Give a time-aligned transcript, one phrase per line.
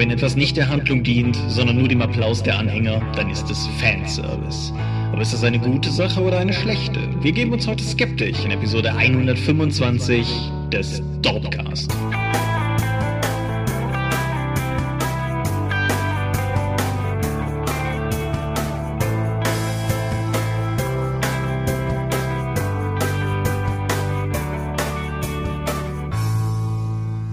[0.00, 3.66] Wenn etwas nicht der Handlung dient, sondern nur dem Applaus der Anhänger, dann ist es
[3.78, 4.72] Fanservice.
[5.12, 7.00] Aber ist das eine gute Sache oder eine schlechte?
[7.20, 10.26] Wir geben uns heute skeptisch in Episode 125
[10.72, 11.94] des Dorpcast.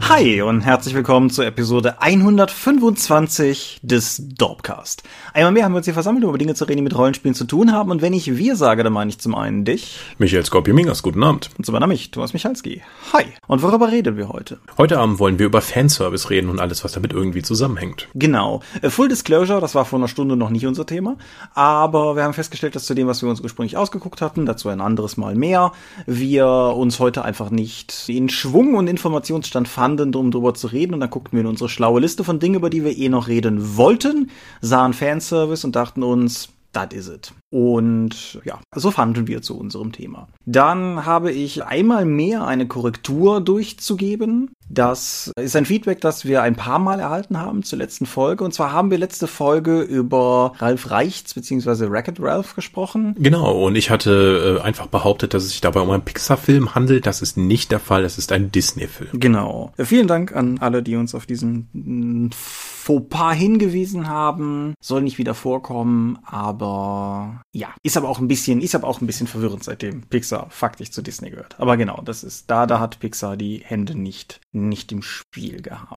[0.10, 5.04] Hi und herzlich willkommen zur Episode 125 des Dorpcast.
[5.34, 7.36] Einmal mehr haben wir uns hier versammelt, um über Dinge zu reden, die mit Rollenspielen
[7.36, 7.92] zu tun haben.
[7.92, 10.00] Und wenn ich wir sage, dann meine ich zum einen dich.
[10.18, 11.50] Michael Skorpio-Mingas, guten Abend.
[11.58, 12.82] Und zum anderen mich, Thomas Michalski.
[13.12, 13.26] Hi.
[13.48, 14.60] Und worüber reden wir heute?
[14.78, 18.08] Heute Abend wollen wir über Fanservice reden und alles, was damit irgendwie zusammenhängt.
[18.16, 18.62] Genau.
[18.82, 21.18] Äh, Full Disclosure, das war vor einer Stunde noch nicht unser Thema.
[21.54, 24.80] Aber wir haben festgestellt, dass zu dem, was wir uns ursprünglich ausgeguckt hatten, dazu ein
[24.80, 25.74] anderes Mal mehr,
[26.06, 30.94] wir uns heute einfach nicht in Schwung und Informationsstand fanden, um drüber zu reden.
[30.94, 33.28] Und dann guckten wir in unsere schlaue Liste von Dingen, über die wir eh noch
[33.28, 34.32] reden wollten,
[34.62, 37.34] sahen Fanservice und dachten uns, that is it.
[37.50, 40.28] Und ja, so fanden wir zu unserem Thema.
[40.46, 44.52] Dann habe ich einmal mehr eine Korrektur durchzugeben.
[44.70, 48.44] Das ist ein Feedback, das wir ein paar Mal erhalten haben zur letzten Folge.
[48.44, 51.86] Und zwar haben wir letzte Folge über Ralf Reichts bzw.
[51.88, 53.16] Racket Ralph gesprochen.
[53.18, 57.06] Genau, und ich hatte äh, einfach behauptet, dass es sich dabei um einen Pixar-Film handelt.
[57.06, 59.12] Das ist nicht der Fall, es ist ein Disney-Film.
[59.14, 59.72] Genau.
[59.78, 64.74] Vielen Dank an alle, die uns auf diesen mm, Fauxpas hingewiesen haben.
[64.82, 69.08] Soll nicht wieder vorkommen, aber ja, ist aber auch ein bisschen, ist aber auch ein
[69.08, 71.60] bisschen verwirrend, seitdem Pixar faktisch zu Disney gehört.
[71.60, 75.97] Aber genau, das ist, da, da hat Pixar die Hände nicht, nicht im Spiel gehabt.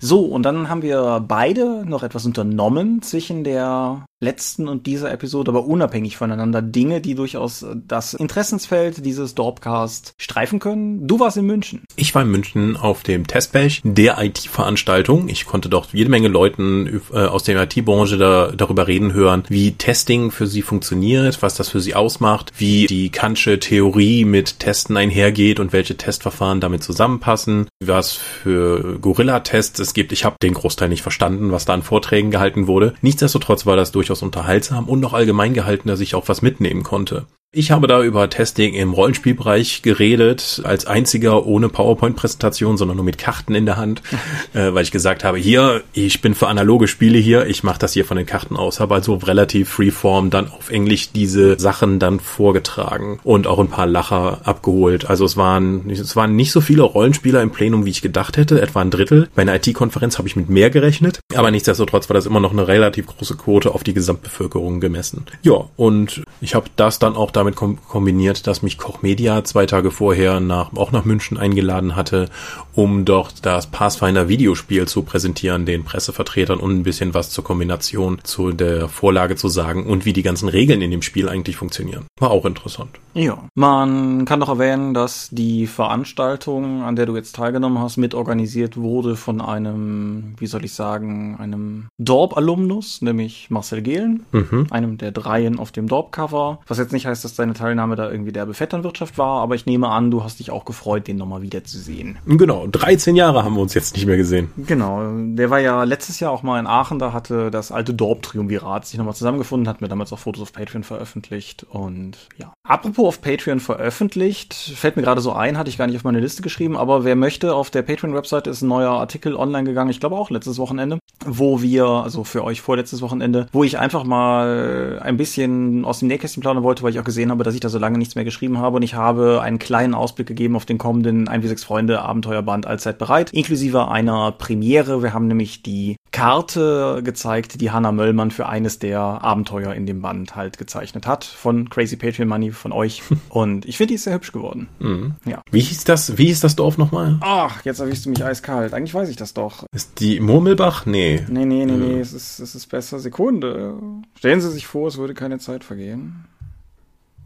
[0.00, 5.50] So, und dann haben wir beide noch etwas unternommen zwischen der letzten und dieser Episode,
[5.50, 11.06] aber unabhängig voneinander Dinge, die durchaus das Interessensfeld dieses Dorpcast streifen können.
[11.06, 11.84] Du warst in München.
[11.96, 15.28] Ich war in München auf dem Testpage der IT-Veranstaltung.
[15.28, 19.72] Ich konnte dort jede Menge Leuten äh, aus der IT-Branche da, darüber reden hören, wie
[19.72, 24.98] Testing für sie funktioniert, was das für sie ausmacht, wie die Kantsche Theorie mit Testen
[24.98, 28.98] einhergeht und welche Testverfahren damit zusammenpassen, was für
[29.40, 30.12] Gorilla-Tests es gibt.
[30.12, 32.94] Ich habe den Großteil nicht verstanden, was da an Vorträgen gehalten wurde.
[33.00, 37.26] Nichtsdestotrotz war das durchaus unterhaltsam und noch allgemein gehalten, dass ich auch was mitnehmen konnte.
[37.52, 43.18] Ich habe da über Testing im Rollenspielbereich geredet, als einziger ohne PowerPoint-Präsentation, sondern nur mit
[43.18, 44.02] Karten in der Hand,
[44.54, 47.92] äh, weil ich gesagt habe, hier, ich bin für analoge Spiele hier, ich mache das
[47.92, 52.20] hier von den Karten aus, habe also relativ freeform dann auf Englisch diese Sachen dann
[52.20, 55.10] vorgetragen und auch ein paar Lacher abgeholt.
[55.10, 58.62] Also es waren, es waren nicht so viele Rollenspieler im Plenum, wie ich gedacht hätte,
[58.62, 59.28] etwa ein Drittel.
[59.34, 62.68] Bei einer IT-Konferenz habe ich mit mehr gerechnet, aber nichtsdestotrotz war das immer noch eine
[62.68, 65.26] relativ große Quote auf die Gesamtbevölkerung gemessen.
[65.42, 69.66] Ja, und ich habe das dann auch da damit kombiniert, dass mich Koch Media zwei
[69.66, 72.28] Tage vorher nach, auch nach München eingeladen hatte,
[72.74, 78.20] um dort das Pathfinder Videospiel zu präsentieren, den Pressevertretern und ein bisschen was zur Kombination
[78.22, 82.04] zu der Vorlage zu sagen und wie die ganzen Regeln in dem Spiel eigentlich funktionieren.
[82.18, 82.90] War auch interessant.
[83.14, 88.76] Ja, man kann doch erwähnen, dass die Veranstaltung, an der du jetzt teilgenommen hast, mitorganisiert
[88.76, 94.66] wurde von einem, wie soll ich sagen, einem Dorp-Alumnus, nämlich Marcel Gehlen, mhm.
[94.70, 98.10] einem der Dreien auf dem Dorp-Cover, was jetzt nicht heißt, dass dass deine Teilnahme da
[98.10, 101.42] irgendwie der Vetternwirtschaft war, aber ich nehme an, du hast dich auch gefreut, den nochmal
[101.42, 102.18] wiederzusehen.
[102.26, 104.50] Genau, 13 Jahre haben wir uns jetzt nicht mehr gesehen.
[104.56, 108.86] Genau, der war ja letztes Jahr auch mal in Aachen, da hatte das alte Dorp-Triumvirat
[108.86, 112.52] sich nochmal zusammengefunden, hat mir damals auch Fotos auf Patreon veröffentlicht und ja.
[112.66, 116.20] Apropos auf Patreon veröffentlicht, fällt mir gerade so ein, hatte ich gar nicht auf meine
[116.20, 120.00] Liste geschrieben, aber wer möchte, auf der Patreon-Webseite ist ein neuer Artikel online gegangen, ich
[120.00, 125.00] glaube auch letztes Wochenende, wo wir, also für euch vorletztes Wochenende, wo ich einfach mal
[125.02, 127.60] ein bisschen aus dem Nähkästchen plaudern wollte, weil ich auch gesehen gesehen habe, dass ich
[127.60, 130.64] da so lange nichts mehr geschrieben habe und ich habe einen kleinen Ausblick gegeben auf
[130.64, 135.02] den kommenden 1 wie 6 Freunde Abenteuerband allzeit bereit, inklusive einer Premiere.
[135.02, 140.00] Wir haben nämlich die Karte gezeigt, die Hannah Möllmann für eines der Abenteuer in dem
[140.00, 144.04] Band halt gezeichnet hat von Crazy Patreon Money von euch und ich finde die ist
[144.04, 144.68] sehr hübsch geworden.
[144.78, 145.14] Mhm.
[145.26, 145.42] Ja.
[145.50, 146.16] Wie hieß das?
[146.16, 147.18] Wie hieß das Dorf nochmal?
[147.20, 148.72] Ach, jetzt erwischst du mich eiskalt.
[148.72, 149.64] Eigentlich weiß ich das doch.
[149.74, 150.86] Ist die Murmelbach?
[150.86, 151.22] Nee.
[151.28, 152.98] Nee, nee, nee, nee, es ist, es ist besser.
[152.98, 153.74] Sekunde.
[154.16, 156.24] Stellen Sie sich vor, es würde keine Zeit vergehen.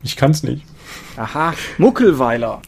[0.04, 0.62] Ich kann's nicht.
[1.16, 2.60] Aha, Muckelweiler.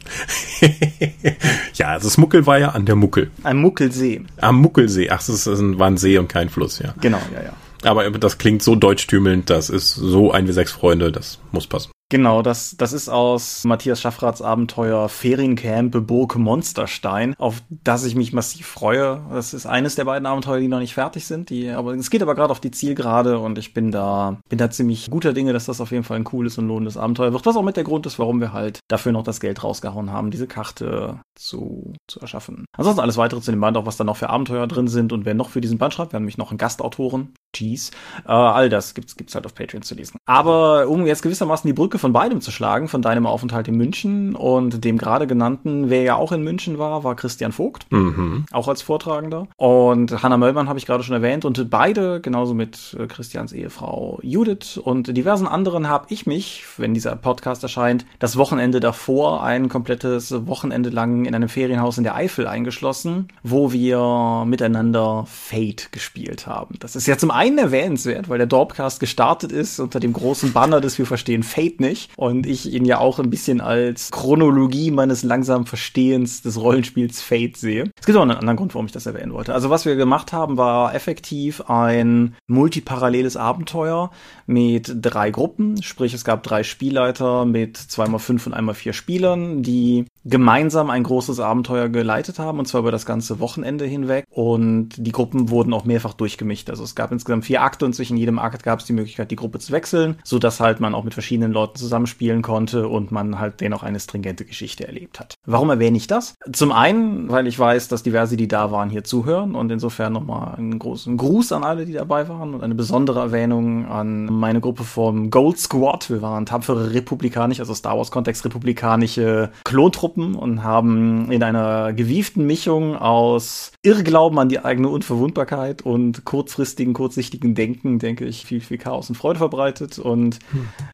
[1.75, 3.31] ja, es ist Muckelweiler an der Muckel.
[3.43, 4.23] Ein Muckelsee.
[4.39, 5.11] Am Muckelsee.
[5.11, 6.95] Ach, es war ein See und kein Fluss, ja.
[7.01, 7.53] Genau, ja, ja.
[7.89, 11.91] Aber das klingt so deutschtümelnd, das ist so ein wie sechs Freunde, das muss passen.
[12.09, 18.33] Genau, das, das ist aus Matthias Schaffrats Abenteuer Feriencamp Burg Monsterstein, auf das ich mich
[18.33, 19.27] massiv freue.
[19.33, 21.51] Das ist eines der beiden Abenteuer, die noch nicht fertig sind.
[21.51, 24.71] Die, aber es geht aber gerade auf die Zielgerade und ich bin da, bin da
[24.71, 27.45] ziemlich guter Dinge, dass das auf jeden Fall ein cooles und lohnendes Abenteuer wird.
[27.45, 30.31] Was auch mit der Grund ist, warum wir halt dafür noch das Geld rausgehauen haben,
[30.31, 32.67] diese Karte zu, zu erschaffen.
[32.77, 35.25] Ansonsten alles weitere zu dem Band, auch was da noch für Abenteuer drin sind und
[35.25, 37.91] wer noch für diesen Band schreibt, wir haben nämlich noch einen Gastautoren, Jeez.
[38.25, 40.19] Äh, all das gibt's, gibt's halt auf Patreon zu lesen.
[40.27, 44.35] Aber um jetzt gewissermaßen die Brücke von beidem zu schlagen, von deinem Aufenthalt in München
[44.35, 47.87] und dem gerade genannten, wer ja auch in München war, war Christian Vogt.
[47.91, 48.45] Mhm.
[48.53, 49.49] Auch als Vortragender.
[49.57, 51.45] Und Hanna Möllmann habe ich gerade schon erwähnt.
[51.45, 56.95] Und beide, genauso mit äh, Christians Ehefrau Judith und diversen anderen, habe ich mich, wenn
[56.95, 62.15] dieser Podcast erscheint, das Wochenende davor ein komplettes Wochenende lang in einem Ferienhaus in der
[62.15, 66.77] Eifel eingeschlossen, wo wir miteinander Fate gespielt haben.
[66.81, 70.81] Das ist ja zum einen erwähnenswert, weil der Dorpcast gestartet ist unter dem großen Banner
[70.81, 75.23] des Wir verstehen Fate nicht und ich ihn ja auch ein bisschen als Chronologie meines
[75.23, 77.91] langsamen Verstehens des Rollenspiels Fate sehe.
[77.99, 79.55] Es gibt auch einen anderen Grund, warum ich das erwähnen wollte.
[79.55, 84.11] Also was wir gemacht haben, war effektiv ein multiparalleles Abenteuer
[84.47, 89.63] mit drei Gruppen, sprich es gab drei Spielleiter mit zweimal fünf und einmal vier Spielern,
[89.63, 94.25] die gemeinsam ein großes Abenteuer geleitet haben, und zwar über das ganze Wochenende hinweg.
[94.31, 96.69] Und die Gruppen wurden auch mehrfach durchgemischt.
[96.69, 99.37] Also es gab insgesamt vier Akte und zwischen jedem Akt gab es die Möglichkeit, die
[99.37, 103.39] Gruppe zu wechseln, so dass halt man auch mit verschiedenen Leuten zusammenspielen konnte und man
[103.39, 105.35] halt dennoch eine stringente Geschichte erlebt hat.
[105.47, 106.35] Warum erwähne ich das?
[106.53, 110.57] Zum einen, weil ich weiß, dass diverse, die da waren, hier zuhören und insofern nochmal
[110.57, 114.85] einen großen Gruß an alle, die dabei waren und eine besondere Erwähnung an meine Gruppe
[114.85, 116.11] vom Gold Squad.
[116.11, 122.47] Wir waren tapfere republikanische, also Star Wars Kontext republikanische Klontruppen und haben in einer gewieften
[122.47, 128.79] Mischung aus Irrglauben an die eigene Unverwundbarkeit und kurzfristigen, kurzsichtigen Denken, denke ich, viel, viel
[128.79, 130.01] Chaos und Freude verbreitet.
[130.01, 130.41] Und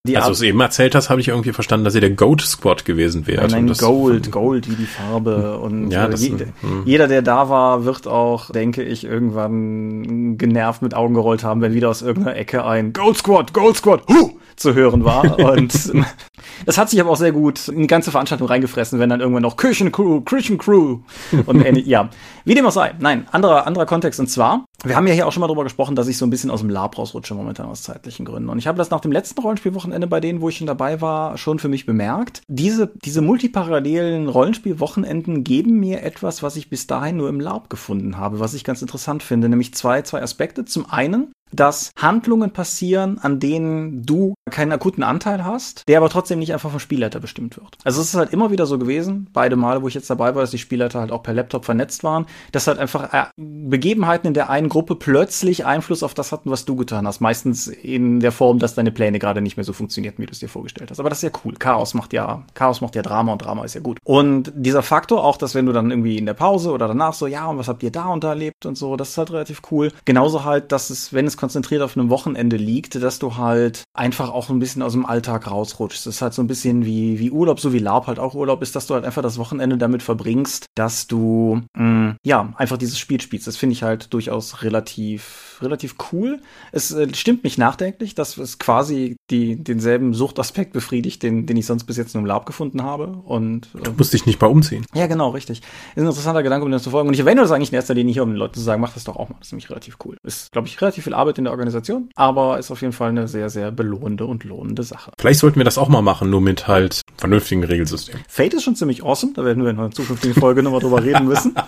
[0.06, 2.42] die also, du es eben erzählt hast, habe ich irgendwie verstanden, dass ihr der Goat
[2.42, 3.48] Squad gewesen wäre.
[3.48, 5.58] Nein, nein Gold, Gold wie die Farbe.
[5.58, 6.82] Und ja, das, je, hm.
[6.84, 11.72] jeder, der da war, wird auch, denke ich, irgendwann genervt mit Augen gerollt haben, wenn
[11.72, 14.32] wieder aus irgendeiner Ecke ein Gold Squad, Gold Squad, huh!
[14.56, 15.38] zu hören war.
[15.38, 15.92] Und
[16.66, 19.42] das hat sich aber auch sehr gut in die ganze Veranstaltung reingefressen, wenn dann irgendwann
[19.42, 21.00] noch Kirchen Crew, Christian Crew
[21.46, 22.08] und ja.
[22.44, 22.81] Wie dem auch sei.
[22.99, 24.19] Nein, anderer, anderer Kontext.
[24.20, 26.31] Und zwar, wir haben ja hier auch schon mal drüber gesprochen, dass ich so ein
[26.31, 28.49] bisschen aus dem Lab rausrutsche momentan aus zeitlichen Gründen.
[28.49, 31.38] Und ich habe das nach dem letzten Rollenspielwochenende bei denen, wo ich schon dabei war,
[31.38, 32.43] schon für mich bemerkt.
[32.49, 38.19] Diese, diese multiparallelen Rollenspielwochenenden geben mir etwas, was ich bis dahin nur im Lab gefunden
[38.19, 40.64] habe, was ich ganz interessant finde, nämlich zwei, zwei Aspekte.
[40.64, 46.38] Zum einen dass Handlungen passieren, an denen du keinen akuten Anteil hast, der aber trotzdem
[46.38, 47.76] nicht einfach vom Spielleiter bestimmt wird.
[47.84, 50.43] Also es ist halt immer wieder so gewesen, beide Male, wo ich jetzt dabei war,
[50.43, 54.34] dass die Spielleiter halt auch per Laptop vernetzt waren, dass halt einfach äh, Begebenheiten in
[54.34, 57.20] der einen Gruppe plötzlich Einfluss auf das hatten, was du getan hast.
[57.20, 60.40] Meistens in der Form, dass deine Pläne gerade nicht mehr so funktionierten, wie du es
[60.40, 61.00] dir vorgestellt hast.
[61.00, 61.54] Aber das ist ja cool.
[61.54, 63.99] Chaos macht ja, Chaos macht ja Drama und Drama ist ja gut.
[64.04, 67.26] Und dieser Faktor auch, dass wenn du dann irgendwie in der Pause oder danach so,
[67.26, 69.62] ja, und was habt ihr da und da erlebt und so, das ist halt relativ
[69.70, 69.93] cool.
[70.04, 74.30] Genauso halt, dass es, wenn es konzentriert auf einem Wochenende liegt, dass du halt einfach
[74.30, 76.06] auch ein bisschen aus dem Alltag rausrutschst.
[76.06, 78.62] Das ist halt so ein bisschen wie, wie Urlaub, so wie Lab halt auch Urlaub
[78.62, 82.76] ist, dass du halt einfach das Wochenende damit verbringst, dass du, mh, mm, ja, einfach
[82.76, 83.48] dieses Spiel spielst.
[83.48, 86.41] Das finde ich halt durchaus relativ, relativ cool.
[86.73, 91.67] Es äh, stimmt mich nachdenklich, dass es quasi die, denselben Suchtaspekt befriedigt, den, den ich
[91.67, 93.06] sonst bis jetzt nur im Lab gefunden habe.
[93.25, 94.87] Und, äh, du musst dich nicht mal umziehen.
[94.94, 95.59] Ja, genau, richtig.
[95.59, 97.09] Ist ein interessanter Gedanke, um das zu folgen.
[97.09, 98.94] Und ich erwähne das eigentlich in erster Linie hier, um den Leuten zu sagen, mach
[98.94, 99.37] das doch auch mal.
[99.38, 100.17] Das ist nämlich relativ cool.
[100.23, 103.29] Ist, glaube ich, relativ viel Arbeit in der Organisation aber ist auf jeden Fall eine
[103.29, 105.12] sehr, sehr belohnende und lohnende Sache.
[105.19, 108.20] Vielleicht sollten wir das auch mal machen, nur mit halt vernünftigen Regelsystem.
[108.29, 111.26] Fate ist schon ziemlich awesome, da werden wir in einer zukünftigen Folge nochmal drüber reden
[111.26, 111.55] müssen.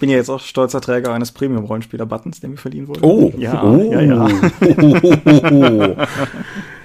[0.00, 3.04] Bin ja jetzt auch stolzer Träger eines Premium-Rollenspieler-Buttons, der mir verliehen wurde.
[3.04, 3.92] Oh, ja, oh.
[3.92, 4.26] ja, ja.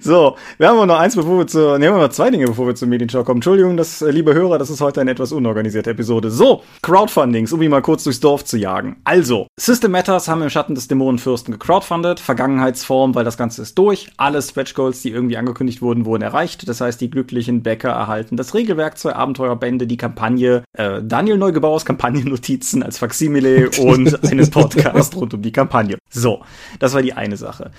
[0.00, 2.74] So, wir haben noch eins, bevor wir zu, ne, wir noch zwei Dinge, bevor wir
[2.74, 3.38] zur Medienschau kommen.
[3.38, 6.30] Entschuldigung, das, äh, liebe Hörer, das ist heute eine etwas unorganisierte Episode.
[6.30, 8.96] So, Crowdfundings, um ihn mal kurz durchs Dorf zu jagen.
[9.04, 14.10] Also, System Matters haben im Schatten des Dämonenfürsten gecrowdfundet, Vergangenheitsform, weil das Ganze ist durch.
[14.16, 16.68] Alle Stretch Goals, die irgendwie angekündigt wurden, wurden erreicht.
[16.68, 21.84] Das heißt, die glücklichen Bäcker erhalten das Regelwerk zur Abenteuerbände, die Kampagne, äh, Daniel Neugebauers
[21.84, 25.98] Kampagnennotizen als Faximile und einen Podcast rund um die Kampagne.
[26.10, 26.42] So,
[26.78, 27.70] das war die eine Sache.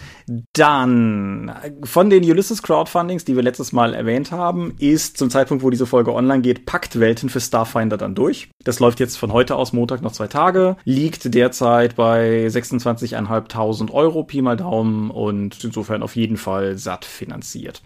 [0.53, 1.51] Dann,
[1.97, 5.87] von den Ulysses Crowdfundings, die wir letztes Mal erwähnt haben, ist zum Zeitpunkt, wo diese
[5.87, 8.51] Folge online geht, Pakt Welten für Starfinder dann durch.
[8.63, 14.23] Das läuft jetzt von heute aus Montag noch zwei Tage, liegt derzeit bei 26.500 Euro
[14.25, 17.81] Pi mal Daumen und insofern auf jeden Fall satt finanziert.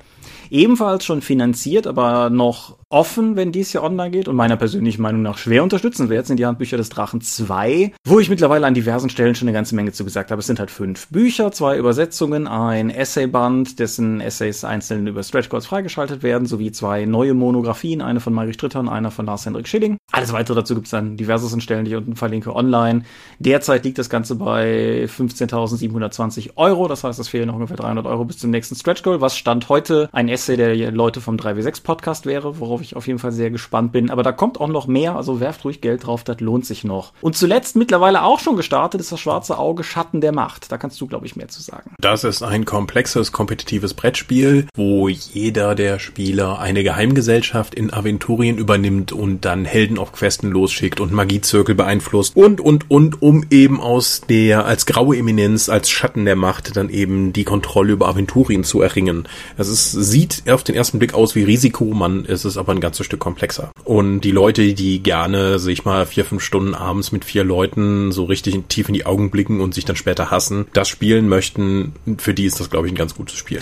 [0.49, 5.21] Ebenfalls schon finanziert, aber noch offen, wenn dies hier online geht und meiner persönlichen Meinung
[5.21, 8.73] nach schwer unterstützen wir jetzt sind die Handbücher des Drachen 2, wo ich mittlerweile an
[8.73, 10.39] diversen Stellen schon eine ganze Menge zu gesagt habe.
[10.39, 16.21] Es sind halt fünf Bücher, zwei Übersetzungen, ein Essayband, dessen Essays einzeln über Stretchcodes freigeschaltet
[16.21, 19.97] werden, sowie zwei neue Monografien, eine von Marich Stritter und einer von Lars-Hendrik Schilling.
[20.11, 23.03] Alles weitere dazu gibt es an diversen Stellen, die ich unten verlinke, online.
[23.39, 28.25] Derzeit liegt das Ganze bei 15.720 Euro, das heißt, es fehlen noch ungefähr 300 Euro
[28.25, 32.25] bis zum nächsten Stretch Goal, was Stand heute ein Essay der Leute vom 3W6 Podcast
[32.25, 34.09] wäre, worauf ich auf jeden Fall sehr gespannt bin.
[34.09, 37.13] Aber da kommt auch noch mehr, also werft ruhig Geld drauf, das lohnt sich noch.
[37.21, 40.71] Und zuletzt mittlerweile auch schon gestartet ist das schwarze Auge Schatten der Macht.
[40.71, 41.91] Da kannst du, glaube ich, mehr zu sagen.
[41.99, 49.11] Das ist ein komplexes, kompetitives Brettspiel, wo jeder der Spieler eine Geheimgesellschaft in Aventurien übernimmt
[49.11, 54.21] und dann Helden auf Questen losschickt und Magiezirkel beeinflusst und, und, und, um eben aus
[54.27, 58.81] der, als graue Eminenz, als Schatten der Macht dann eben die Kontrolle über Aventurien zu
[58.81, 59.27] erringen.
[59.57, 62.81] Das ist, sieht auf den ersten Blick aus wie Risiko, man ist es aber ein
[62.81, 63.71] ganzes Stück komplexer.
[63.83, 68.23] Und die Leute, die gerne sich mal vier, fünf Stunden abends mit vier Leuten so
[68.23, 72.33] richtig tief in die Augen blicken und sich dann später hassen, das spielen möchten, für
[72.33, 73.59] die ist das, glaube ich, ein ganz gutes Spiel.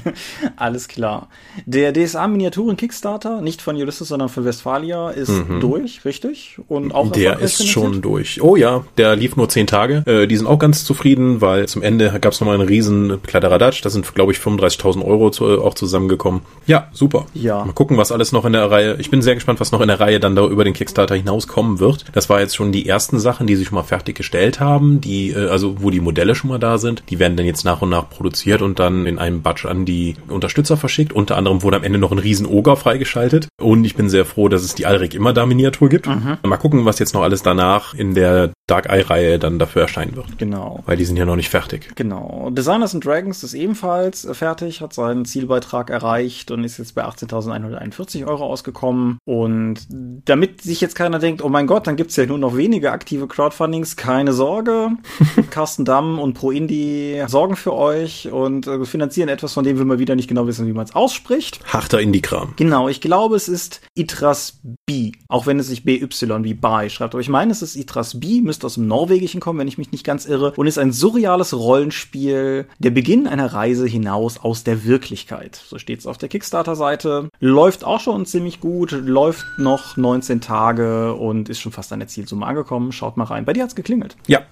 [0.56, 1.28] Alles klar.
[1.66, 5.60] Der DSA-Miniaturen Kickstarter, nicht von Ulysses, sondern von Westfalia, ist mhm.
[5.60, 6.58] durch, richtig?
[6.68, 8.40] Und auch der ist schon durch.
[8.40, 10.04] Oh ja, der lief nur zehn Tage.
[10.06, 13.82] Äh, die sind auch ganz zufrieden, weil zum Ende gab es nochmal einen riesen Kladderadatsch.
[13.82, 16.42] Da sind, glaube ich, 35.000 Euro zu, auch zusammengekommen.
[16.66, 17.26] Ja, super.
[17.34, 17.64] Ja.
[17.64, 18.96] Mal gucken, was alles noch in der Reihe.
[18.98, 21.80] Ich bin sehr gespannt, was noch in der Reihe dann da über den Kickstarter hinauskommen
[21.80, 22.04] wird.
[22.12, 25.48] Das war jetzt schon die ersten Sachen, die sich schon mal fertiggestellt haben, die, äh,
[25.48, 27.02] also wo die Modelle schon mal da sind.
[27.10, 30.16] Die werden dann jetzt nach und nach produziert und dann in einem Batch an die
[30.28, 31.12] Unterstützer verschickt.
[31.12, 33.48] Unter anderem wurde am Ende noch ein riesen Oger freigeschaltet.
[33.60, 36.06] Und ich bin sehr froh, dass es die Alrik immer da Miniatur gibt.
[36.06, 36.38] Mhm.
[36.42, 40.38] Mal gucken, was jetzt noch alles danach in der Dark Eye-Reihe dann dafür erscheinen wird.
[40.38, 40.82] Genau.
[40.86, 41.90] Weil die sind ja noch nicht fertig.
[41.96, 42.50] Genau.
[42.50, 48.23] Designers and Dragons ist ebenfalls fertig, hat seinen Zielbeitrag erreicht und ist jetzt bei 18.141
[48.26, 49.18] Euro ausgekommen.
[49.24, 49.86] Und
[50.24, 53.26] damit sich jetzt keiner denkt, oh mein Gott, dann gibt's ja nur noch wenige aktive
[53.26, 54.90] Crowdfundings, keine Sorge.
[55.50, 59.84] Carsten Damm und Pro Indie sorgen für euch und äh, finanzieren etwas, von dem wir
[59.84, 61.60] mal wieder nicht genau wissen, wie man es ausspricht.
[61.66, 62.54] Harter Indie-Kram.
[62.56, 66.08] Genau, ich glaube, es ist Itras B, auch wenn es sich BY
[66.42, 67.14] wie Bai schreibt.
[67.14, 69.92] Aber ich meine, es ist Itras B, müsste aus dem Norwegischen kommen, wenn ich mich
[69.92, 74.84] nicht ganz irre, und ist ein surreales Rollenspiel, der Beginn einer Reise hinaus aus der
[74.84, 75.60] Wirklichkeit.
[75.66, 77.28] So steht es auf der Kickstarter-Seite.
[77.40, 82.08] Läuft auch schon ziemlich gut, läuft noch 19 Tage und ist schon fast an der
[82.08, 82.92] Zielsumme angekommen.
[82.92, 83.44] Schaut mal rein.
[83.44, 84.16] Bei dir hat's geklingelt.
[84.26, 84.42] Ja.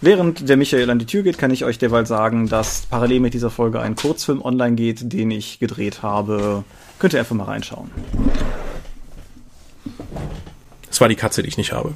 [0.00, 3.32] Während der Michael an die Tür geht, kann ich euch derweil sagen, dass parallel mit
[3.32, 6.64] dieser Folge ein Kurzfilm online geht, den ich gedreht habe.
[6.98, 7.90] Könnt ihr einfach mal reinschauen.
[10.88, 11.94] Das war die Katze, die ich nicht habe.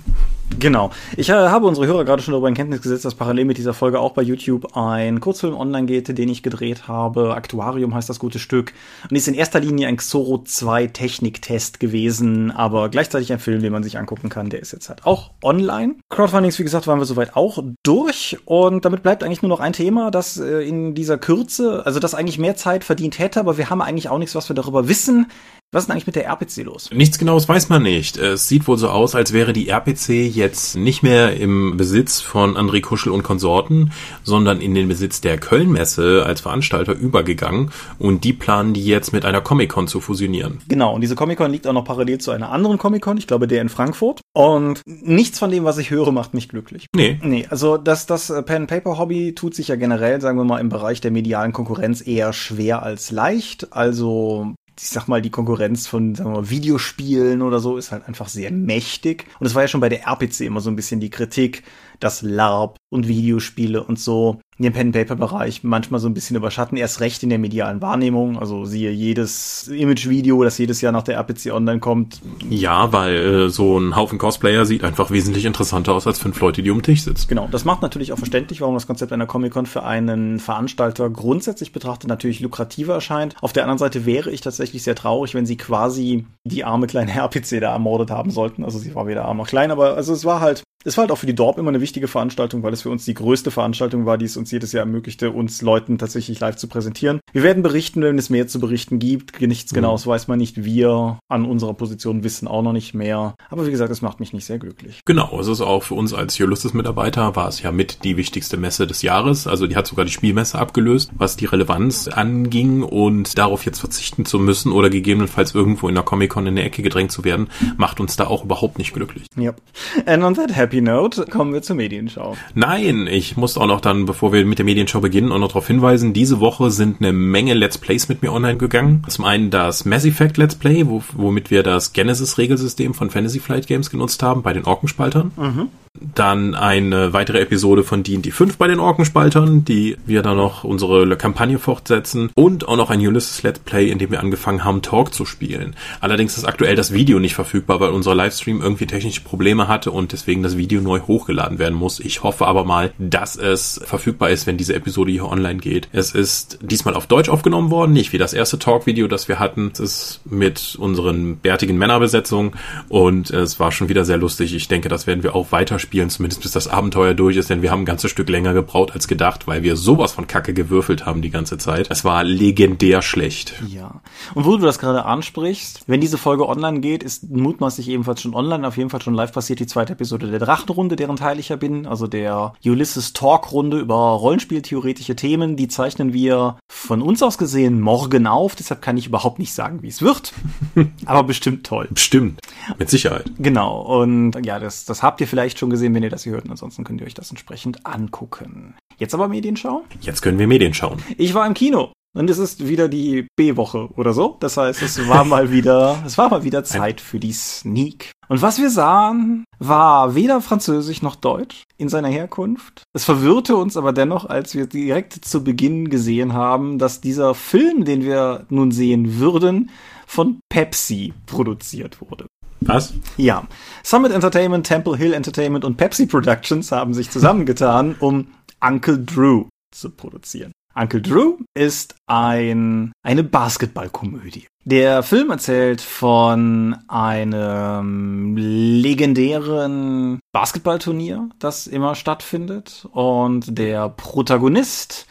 [0.59, 0.91] Genau.
[1.17, 3.75] Ich äh, habe unsere Hörer gerade schon darüber in Kenntnis gesetzt, dass parallel mit dieser
[3.75, 7.35] Folge auch bei YouTube ein Kurzfilm online geht, den ich gedreht habe.
[7.35, 8.73] Aktuarium heißt das gute Stück.
[9.09, 13.73] Und ist in erster Linie ein Xoro 2 Techniktest gewesen, aber gleichzeitig ein Film, den
[13.73, 14.51] man sich angucken kann.
[14.51, 15.97] Der ist jetzt halt auch online.
[16.09, 18.39] Crowdfundings, wie gesagt, waren wir soweit auch durch.
[18.45, 22.15] Und damit bleibt eigentlich nur noch ein Thema, das äh, in dieser Kürze, also das
[22.15, 25.27] eigentlich mehr Zeit verdient hätte, aber wir haben eigentlich auch nichts, was wir darüber wissen.
[25.71, 26.89] Was ist denn eigentlich mit der RPC los?
[26.95, 28.17] Nichts genaues weiß man nicht.
[28.17, 32.57] Es sieht wohl so aus, als wäre die RPC jetzt nicht mehr im Besitz von
[32.57, 38.33] André Kuschel und Konsorten, sondern in den Besitz der Kölnmesse als Veranstalter übergegangen und die
[38.33, 40.63] planen die jetzt mit einer Comic-Con zu fusionieren.
[40.69, 43.61] Genau, und diese Comic-Con liegt auch noch parallel zu einer anderen Comic-Con, ich glaube der
[43.61, 44.23] in Frankfurt.
[44.33, 46.87] Und nichts von dem, was ich höre, macht mich glücklich.
[46.97, 47.21] Nee.
[47.23, 51.11] Nee, also das, das Pen-Paper-Hobby tut sich ja generell, sagen wir mal, im Bereich der
[51.11, 53.75] medialen Konkurrenz eher schwer als leicht.
[53.75, 58.07] Also ich sag mal, die Konkurrenz von sagen wir mal, Videospielen oder so ist halt
[58.07, 59.27] einfach sehr mächtig.
[59.41, 61.65] Und es war ja schon bei der RPC immer so ein bisschen die Kritik,
[62.01, 67.01] dass LARP und Videospiele und so in dem Pen-Paper-Bereich manchmal so ein bisschen überschatten, erst
[67.01, 68.39] recht in der medialen Wahrnehmung.
[68.39, 72.21] Also siehe jedes Image-Video, das jedes Jahr nach der RPC online kommt.
[72.51, 76.63] Ja, weil äh, so ein Haufen Cosplayer sieht einfach wesentlich interessanter aus als fünf Leute,
[76.63, 77.29] die um den Tisch sitzen.
[77.29, 81.73] Genau, das macht natürlich auch verständlich, warum das Konzept einer Comic-Con für einen Veranstalter grundsätzlich
[81.73, 83.37] betrachtet natürlich lukrativer erscheint.
[83.41, 87.13] Auf der anderen Seite wäre ich tatsächlich sehr traurig, wenn sie quasi die arme kleine
[87.13, 88.65] RPC da ermordet haben sollten.
[88.65, 91.11] Also sie war weder arm noch klein, aber also es war halt es war halt
[91.11, 94.07] auch für die Dorp immer eine wichtige Veranstaltung, weil es für uns die größte Veranstaltung
[94.07, 97.21] war, die es uns jedes Jahr ermöglichte, uns Leuten tatsächlich live zu präsentieren.
[97.33, 99.41] Wir werden berichten, wenn es mehr zu berichten gibt.
[99.41, 99.77] Nichts mhm.
[99.77, 100.65] genaues weiß man nicht.
[100.65, 103.35] Wir an unserer Position wissen auch noch nicht mehr.
[103.51, 105.01] Aber wie gesagt, es macht mich nicht sehr glücklich.
[105.05, 108.87] Genau, es ist auch für uns als Ulysses-Mitarbeiter war es ja mit die wichtigste Messe
[108.87, 109.49] des Jahres.
[109.49, 114.25] Also die hat sogar die Spielmesse abgelöst, was die Relevanz anging und darauf jetzt verzichten
[114.25, 117.99] zu müssen oder gegebenenfalls irgendwo in der Comic-Con in der Ecke gedrängt zu werden, macht
[117.99, 119.27] uns da auch überhaupt nicht glücklich.
[119.37, 119.61] Yep.
[120.07, 122.37] And on that happy happy note kommen wir zur Medienschau.
[122.55, 125.67] Nein, ich muss auch noch dann, bevor wir mit der Medienschau beginnen, auch noch darauf
[125.67, 129.03] hinweisen, diese Woche sind eine Menge Let's Plays mit mir online gegangen.
[129.09, 133.67] Zum einen das Mass Effect Let's Play, wo, womit wir das Genesis-Regelsystem von Fantasy Flight
[133.67, 135.33] Games genutzt haben, bei den Orkenspaltern.
[135.37, 135.69] Mhm.
[136.15, 141.17] Dann eine weitere Episode von D&D 5 bei den Orkenspaltern, die wir dann noch unsere
[141.17, 142.31] Kampagne fortsetzen.
[142.35, 145.75] Und auch noch ein Ulysses Let's Play, in dem wir angefangen haben, Talk zu spielen.
[146.01, 150.13] Allerdings ist aktuell das Video nicht verfügbar, weil unser Livestream irgendwie technische Probleme hatte und
[150.13, 152.01] deswegen das Video neu hochgeladen werden muss.
[152.01, 155.89] Ich hoffe aber mal, dass es verfügbar ist, wenn diese Episode hier online geht.
[155.93, 159.71] Es ist diesmal auf Deutsch aufgenommen worden, nicht wie das erste Talk-Video, das wir hatten.
[159.73, 162.53] Es ist mit unseren bärtigen Männerbesetzungen
[162.89, 164.55] und es war schon wieder sehr lustig.
[164.55, 167.63] Ich denke, das werden wir auch weiter spielen, zumindest bis das Abenteuer durch ist, denn
[167.63, 171.07] wir haben ein ganzes Stück länger gebraucht als gedacht, weil wir sowas von Kacke gewürfelt
[171.07, 171.87] haben die ganze Zeit.
[171.89, 173.55] Es war legendär schlecht.
[173.67, 174.03] Ja.
[174.35, 178.35] Und wo du das gerade ansprichst, wenn diese Folge online geht, ist mutmaßlich ebenfalls schon
[178.35, 181.49] online, auf jeden Fall schon live passiert die zweite Episode der Drachenrunde, deren Teil ich
[181.49, 185.57] ja bin, also der Ulysses Talk Runde über Rollenspieltheoretische Themen.
[185.57, 189.83] Die zeichnen wir von uns aus gesehen morgen auf, deshalb kann ich überhaupt nicht sagen,
[189.83, 190.35] wie es wird.
[191.07, 191.89] Aber bestimmt toll.
[191.91, 192.41] Bestimmt.
[192.79, 193.31] Mit Sicherheit.
[193.39, 193.81] Genau.
[193.81, 196.45] Und ja, das, das habt ihr vielleicht schon gesehen, wenn ihr das hier hört.
[196.45, 198.75] Und ansonsten könnt ihr euch das entsprechend angucken.
[198.99, 199.85] Jetzt aber Medienschau?
[200.01, 201.03] Jetzt können wir Medien schauen.
[201.17, 201.93] Ich war im Kino.
[202.15, 204.37] Und es ist wieder die B-Woche oder so.
[204.41, 208.11] Das heißt, es war mal wieder, es war mal wieder Zeit für die Sneak.
[208.29, 212.83] Und was wir sahen, war weder Französisch noch Deutsch in seiner Herkunft.
[212.93, 217.85] Es verwirrte uns aber dennoch, als wir direkt zu Beginn gesehen haben, dass dieser Film,
[217.85, 219.71] den wir nun sehen würden,
[220.07, 222.27] von Pepsi produziert wurde.
[222.61, 222.95] Was?
[223.17, 223.47] Ja.
[223.83, 228.29] Summit Entertainment, Temple Hill Entertainment und Pepsi Productions haben sich zusammengetan, um
[228.61, 230.53] Uncle Drew zu produzieren.
[230.75, 234.47] Uncle Drew ist ein, eine Basketballkomödie.
[234.65, 242.87] Der Film erzählt von einem legendären Basketballturnier, das immer stattfindet.
[242.93, 245.07] Und der Protagonist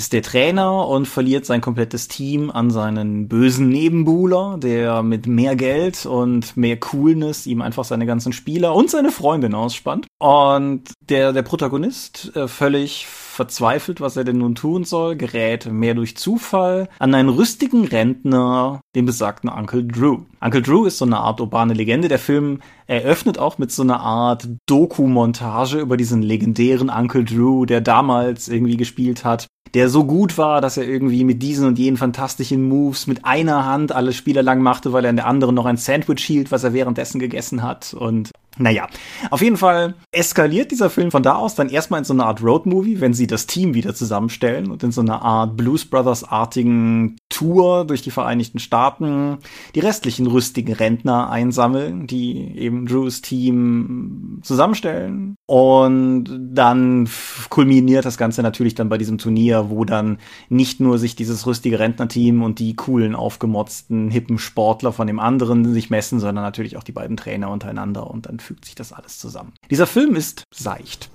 [0.00, 5.56] ist der Trainer und verliert sein komplettes Team an seinen bösen Nebenbuhler, der mit mehr
[5.56, 10.06] Geld und mehr Coolness ihm einfach seine ganzen Spieler und seine Freundin ausspannt.
[10.18, 13.06] Und der, der Protagonist, äh, völlig
[13.40, 18.82] verzweifelt, was er denn nun tun soll, gerät mehr durch Zufall an einen rüstigen Rentner,
[18.94, 20.18] den besagten Uncle Drew.
[20.42, 22.08] Uncle Drew ist so eine Art urbane Legende.
[22.08, 27.80] Der Film eröffnet auch mit so einer Art Doku-Montage über diesen legendären Uncle Drew, der
[27.80, 31.96] damals irgendwie gespielt hat, der so gut war, dass er irgendwie mit diesen und jenen
[31.96, 35.64] fantastischen Moves mit einer Hand alle Spieler lang machte, weil er in der anderen noch
[35.64, 38.88] ein Sandwich hielt, was er währenddessen gegessen hat und naja,
[39.30, 42.42] auf jeden Fall eskaliert dieser Film von da aus dann erstmal in so eine Art
[42.42, 47.86] Roadmovie, wenn sie das Team wieder zusammenstellen und in so eine Art Blues Brothers-artigen Tour
[47.86, 49.38] durch die Vereinigten Staaten
[49.74, 55.36] die restlichen rüstigen Rentner einsammeln, die eben Drews Team zusammenstellen.
[55.46, 57.08] Und dann
[57.48, 61.78] kulminiert das Ganze natürlich dann bei diesem Turnier, wo dann nicht nur sich dieses rüstige
[61.78, 66.84] Rentnerteam und die coolen, aufgemotzten, hippen Sportler von dem anderen sich messen, sondern natürlich auch
[66.84, 69.52] die beiden Trainer untereinander und dann fügt sich das alles zusammen.
[69.70, 71.10] Dieser Film ist seicht.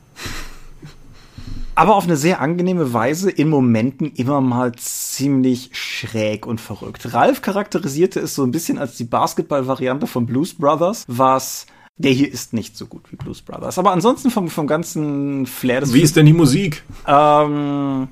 [1.77, 7.13] Aber auf eine sehr angenehme Weise in Momenten immer mal ziemlich schräg und verrückt.
[7.13, 11.65] Ralf charakterisierte es so ein bisschen als die Basketball-Variante von Blues Brothers, was
[11.97, 13.77] der hier ist nicht so gut wie Blues Brothers.
[13.77, 16.83] Aber ansonsten vom, vom ganzen Flair des Wie ist denn die Musik?
[17.07, 18.07] Ähm,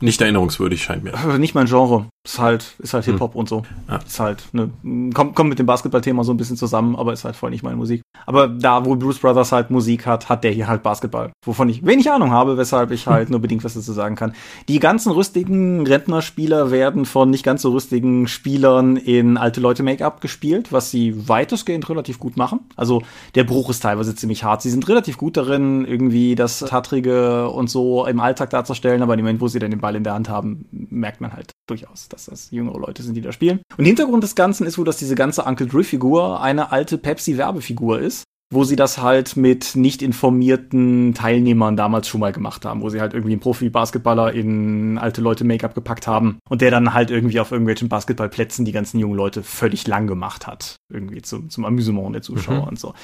[0.00, 1.38] nicht erinnerungswürdig scheint mir.
[1.38, 2.06] Nicht mein Genre.
[2.24, 3.40] Ist halt, ist halt Hip-Hop hm.
[3.40, 3.64] und so.
[3.88, 3.96] Ja.
[3.96, 4.70] Ist halt, ne,
[5.12, 7.76] kommt, kommt mit dem Basketball-Thema so ein bisschen zusammen, aber ist halt voll nicht meine
[7.76, 8.02] Musik.
[8.26, 11.32] Aber da, wo Blues Brothers halt Musik hat, hat der hier halt Basketball.
[11.44, 14.34] Wovon ich wenig Ahnung habe, weshalb ich halt nur bedingt was dazu sagen kann.
[14.68, 20.20] Die ganzen rüstigen Rentnerspieler werden von nicht ganz so rüstigen Spielern in alte Leute Make-up
[20.20, 22.60] gespielt, was sie weitestgehend relativ gut machen.
[22.76, 23.02] Also,
[23.34, 24.62] der Bruch ist teilweise ziemlich hart.
[24.62, 29.20] Sie sind relativ gut darin, irgendwie das Tattrige und so im Alltag darzustellen, aber im
[29.20, 32.26] Moment, wo sie dann den Ball in der Hand haben, merkt man halt durchaus dass
[32.26, 33.60] das jüngere Leute sind, die da spielen.
[33.76, 38.24] Und Hintergrund des Ganzen ist wohl, dass diese ganze Uncle Drew-Figur eine alte Pepsi-Werbefigur ist
[38.52, 43.00] wo sie das halt mit nicht informierten Teilnehmern damals schon mal gemacht haben, wo sie
[43.00, 47.40] halt irgendwie einen Profi-Basketballer in alte Leute Make-up gepackt haben und der dann halt irgendwie
[47.40, 50.76] auf irgendwelchen Basketballplätzen die ganzen jungen Leute völlig lang gemacht hat.
[50.92, 52.68] Irgendwie zum, zum Amüsement der Zuschauer mhm.
[52.68, 52.94] und so.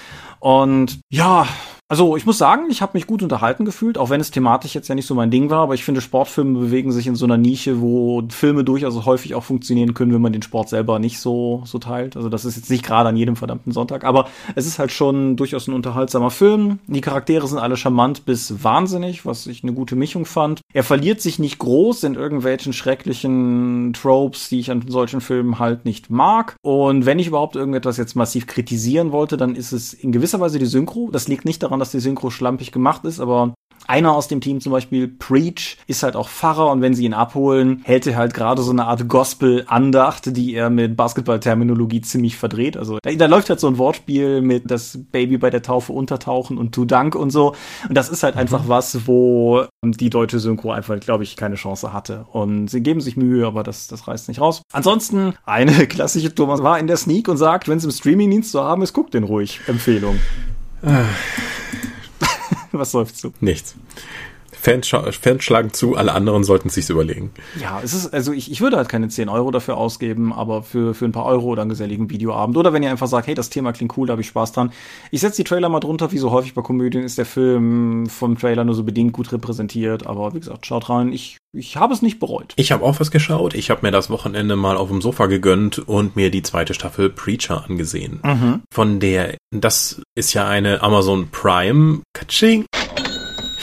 [0.40, 1.46] Und ja,
[1.90, 4.88] also ich muss sagen, ich habe mich gut unterhalten gefühlt, auch wenn es thematisch jetzt
[4.88, 7.38] ja nicht so mein Ding war, aber ich finde, Sportfilme bewegen sich in so einer
[7.38, 11.62] Nische, wo Filme durchaus häufig auch funktionieren können, wenn man den Sport selber nicht so,
[11.64, 12.14] so teilt.
[12.14, 15.36] Also das ist jetzt nicht gerade an jedem verdammten Sonntag, aber es ist halt schon
[15.36, 16.78] durchaus ein unterhaltsamer Film.
[16.88, 20.60] Die Charaktere sind alle charmant bis wahnsinnig, was ich eine gute Mischung fand.
[20.74, 25.86] Er verliert sich nicht groß in irgendwelchen schrecklichen Tropes, die ich an solchen Filmen halt
[25.86, 26.56] nicht mag.
[26.60, 30.58] Und wenn ich überhaupt irgendetwas jetzt massiv kritisieren wollte, dann ist es in gewisser Weise
[30.58, 31.08] die Synchro.
[31.10, 33.54] Das liegt nicht daran, daran, dass die Synchro schlampig gemacht ist, aber
[33.86, 37.14] einer aus dem Team zum Beispiel, Preach, ist halt auch Pfarrer und wenn sie ihn
[37.14, 42.76] abholen, hält er halt gerade so eine Art Gospel-Andacht, die er mit Basketball-Terminologie ziemlich verdreht.
[42.76, 46.58] Also da, da, läuft halt so ein Wortspiel mit das Baby bei der Taufe untertauchen
[46.58, 47.54] und tu Dank und so.
[47.88, 48.42] Und das ist halt mhm.
[48.42, 52.26] einfach was, wo die deutsche Synchro einfach, glaube ich, keine Chance hatte.
[52.32, 54.60] Und sie geben sich Mühe, aber das, das reißt nicht raus.
[54.72, 58.62] Ansonsten, eine klassische Thomas war in der Sneak und sagt, wenn es im Streaming-Dienst zu
[58.62, 59.60] haben ist, guckt den ruhig.
[59.66, 60.18] Empfehlung.
[60.82, 61.04] Ah.
[62.72, 63.32] Was seufzt du?
[63.40, 63.74] Nichts.
[64.60, 67.30] Fans, Fans schlagen zu, alle anderen sollten sich's überlegen.
[67.60, 70.94] Ja, es ist, also ich, ich würde halt keine 10 Euro dafür ausgeben, aber für,
[70.94, 72.56] für ein paar Euro oder einen geselligen Videoabend.
[72.56, 74.72] Oder wenn ihr einfach sagt, hey, das Thema klingt cool, da habe ich Spaß dran.
[75.10, 78.38] Ich setze die Trailer mal drunter, wie so häufig bei Komödien ist der Film vom
[78.38, 80.06] Trailer nur so bedingt gut repräsentiert.
[80.06, 81.12] Aber wie gesagt, schaut rein.
[81.12, 82.54] Ich, ich habe es nicht bereut.
[82.56, 83.54] Ich habe auch was geschaut.
[83.54, 87.10] Ich habe mir das Wochenende mal auf dem Sofa gegönnt und mir die zweite Staffel
[87.10, 88.20] Preacher angesehen.
[88.24, 88.62] Mhm.
[88.72, 92.00] Von der, das ist ja eine Amazon Prime.
[92.12, 92.66] Katsching.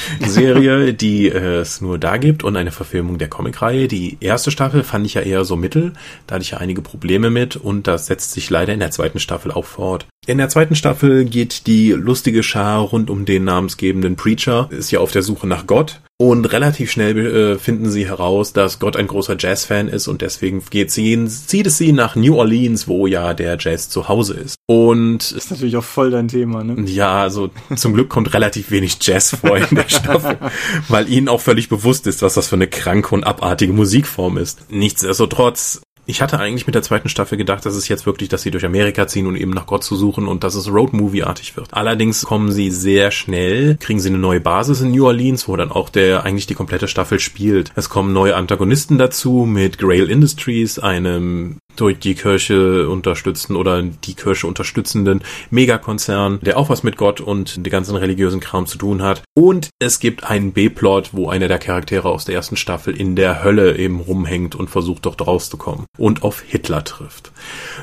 [0.19, 3.87] Serie, die äh, es nur da gibt und eine Verfilmung der Comicreihe.
[3.87, 5.93] Die erste Staffel fand ich ja eher so mittel,
[6.27, 9.19] da hatte ich ja einige Probleme mit und das setzt sich leider in der zweiten
[9.19, 10.07] Staffel auch fort.
[10.27, 14.99] In der zweiten Staffel geht die lustige Schar rund um den namensgebenden Preacher, ist ja
[14.99, 19.05] auf der Suche nach Gott und relativ schnell äh, finden sie heraus, dass Gott ein
[19.05, 23.35] großer Jazz-Fan ist und deswegen geht sie, zieht es sie nach New Orleans, wo ja
[23.35, 24.55] der Jazz zu Hause ist.
[24.65, 26.89] Und ist natürlich auch voll dein Thema, ne?
[26.89, 30.39] Ja, also zum Glück kommt relativ wenig Jazz vor in der Staffel,
[30.87, 34.71] weil ihnen auch völlig bewusst ist, was das für eine kranke und abartige Musikform ist.
[34.71, 38.51] Nichtsdestotrotz ich hatte eigentlich mit der zweiten Staffel gedacht, dass es jetzt wirklich, dass sie
[38.51, 41.73] durch Amerika ziehen und eben nach Gott zu suchen und dass es Roadmovie-artig wird.
[41.73, 45.71] Allerdings kommen sie sehr schnell, kriegen sie eine neue Basis in New Orleans, wo dann
[45.71, 47.71] auch der eigentlich die komplette Staffel spielt.
[47.75, 54.13] Es kommen neue Antagonisten dazu mit Grail Industries, einem durch die Kirche unterstützten oder die
[54.13, 59.01] Kirche unterstützenden Megakonzern, der auch was mit Gott und den ganzen religiösen Kram zu tun
[59.01, 59.23] hat.
[59.33, 63.43] Und es gibt einen B-Plot, wo einer der Charaktere aus der ersten Staffel in der
[63.43, 67.31] Hölle eben rumhängt und versucht dort rauszukommen und auf Hitler trifft.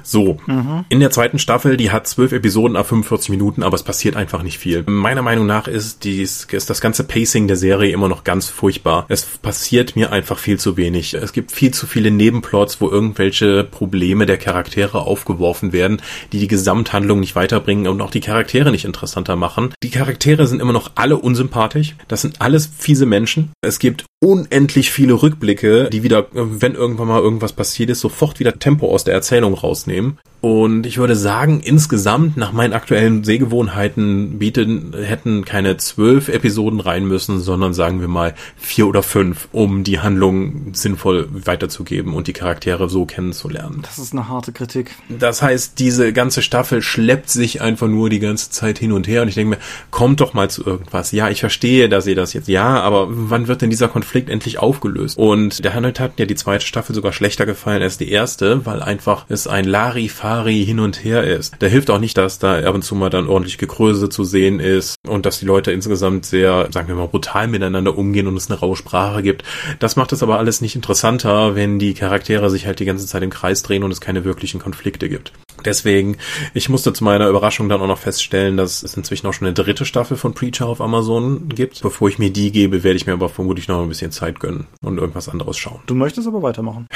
[0.03, 0.85] So, mhm.
[0.89, 4.43] in der zweiten Staffel, die hat zwölf Episoden ab 45 Minuten, aber es passiert einfach
[4.43, 4.85] nicht viel.
[4.87, 9.07] Meiner Meinung nach ist, dies, ist das ganze Pacing der Serie immer noch ganz furchtbar.
[9.09, 11.15] Es passiert mir einfach viel zu wenig.
[11.15, 16.47] Es gibt viel zu viele Nebenplots, wo irgendwelche Probleme der Charaktere aufgeworfen werden, die die
[16.47, 19.75] Gesamthandlung nicht weiterbringen und auch die Charaktere nicht interessanter machen.
[19.83, 21.97] Die Charaktere sind immer noch alle unsympathisch.
[22.07, 23.51] Das sind alles fiese Menschen.
[23.61, 28.61] Es gibt unendlich viele Rückblicke, die wieder, wenn irgendwann mal irgendwas passiert ist, sofort wieder
[28.61, 30.19] Tempo aus der Erzählung rausnehmen.
[30.41, 37.05] Und ich würde sagen, insgesamt nach meinen aktuellen Sehgewohnheiten bieten, hätten keine zwölf Episoden rein
[37.05, 42.33] müssen, sondern sagen wir mal vier oder fünf, um die Handlung sinnvoll weiterzugeben und die
[42.33, 43.72] Charaktere so kennenzulernen.
[43.81, 44.97] Das ist eine harte Kritik.
[45.09, 49.23] Das heißt, diese ganze Staffel schleppt sich einfach nur die ganze Zeit hin und her
[49.23, 51.13] und ich denke mir, kommt doch mal zu irgendwas.
[51.13, 54.59] Ja, ich verstehe, dass ihr das jetzt, ja, aber wann wird denn dieser Konflikt endlich
[54.59, 55.17] aufgelöst?
[55.17, 58.83] Und der Handel hat ja die zweite Staffel sogar schlechter gefallen als die erste, weil
[58.83, 61.55] einfach es ein Larifar Atari hin und her ist.
[61.59, 64.61] Da hilft auch nicht, dass da ab und zu mal dann ordentlich Gekröse zu sehen
[64.61, 68.51] ist und dass die Leute insgesamt sehr, sagen wir mal, brutal miteinander umgehen und es
[68.51, 69.45] eine raue Sprache gibt.
[69.79, 73.23] Das macht es aber alles nicht interessanter, wenn die Charaktere sich halt die ganze Zeit
[73.23, 75.33] im Kreis drehen und es keine wirklichen Konflikte gibt.
[75.65, 76.17] Deswegen,
[76.55, 79.55] ich musste zu meiner Überraschung dann auch noch feststellen, dass es inzwischen auch schon eine
[79.55, 81.83] dritte Staffel von Preacher auf Amazon gibt.
[81.83, 84.67] Bevor ich mir die gebe, werde ich mir aber vermutlich noch ein bisschen Zeit gönnen
[84.83, 85.81] und irgendwas anderes schauen.
[85.87, 86.89] Du möchtest aber weitermachen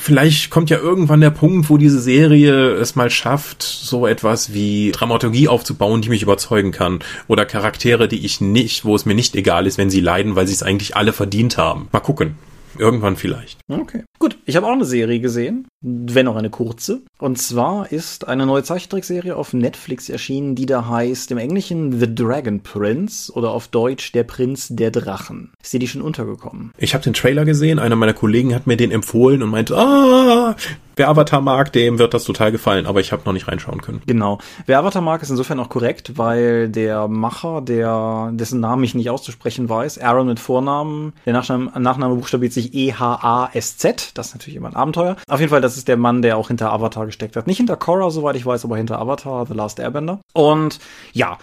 [0.00, 4.92] vielleicht kommt ja irgendwann der Punkt, wo diese Serie es mal schafft, so etwas wie
[4.92, 7.00] Dramaturgie aufzubauen, die mich überzeugen kann.
[7.26, 10.46] Oder Charaktere, die ich nicht, wo es mir nicht egal ist, wenn sie leiden, weil
[10.46, 11.88] sie es eigentlich alle verdient haben.
[11.92, 12.36] Mal gucken.
[12.78, 13.60] Irgendwann vielleicht.
[13.68, 14.04] Okay.
[14.18, 17.02] Gut, ich habe auch eine Serie gesehen, wenn auch eine kurze.
[17.18, 22.14] Und zwar ist eine neue Zeichentrickserie auf Netflix erschienen, die da heißt im Englischen The
[22.14, 25.52] Dragon Prince oder auf Deutsch Der Prinz der Drachen.
[25.62, 26.72] Ist dir die schon untergekommen?
[26.78, 30.56] Ich habe den Trailer gesehen, einer meiner Kollegen hat mir den empfohlen und meinte, ah,
[30.98, 34.02] wer Avatar mag, dem wird das total gefallen, aber ich habe noch nicht reinschauen können.
[34.06, 34.38] Genau.
[34.66, 39.10] Wer Avatar mag, ist insofern auch korrekt, weil der Macher, der dessen Namen ich nicht
[39.10, 44.68] auszusprechen weiß, Aaron mit Vornamen, der Nachname, Nachname buchstabiert sich E-H-A-S-Z, das ist natürlich immer
[44.68, 45.16] ein Abenteuer.
[45.28, 47.46] Auf jeden Fall, das ist der Mann, der auch hinter Avatar gesteckt hat.
[47.46, 50.20] Nicht hinter Korra, soweit ich weiß, aber hinter Avatar, The Last Airbender.
[50.32, 50.78] Und
[51.12, 51.38] ja,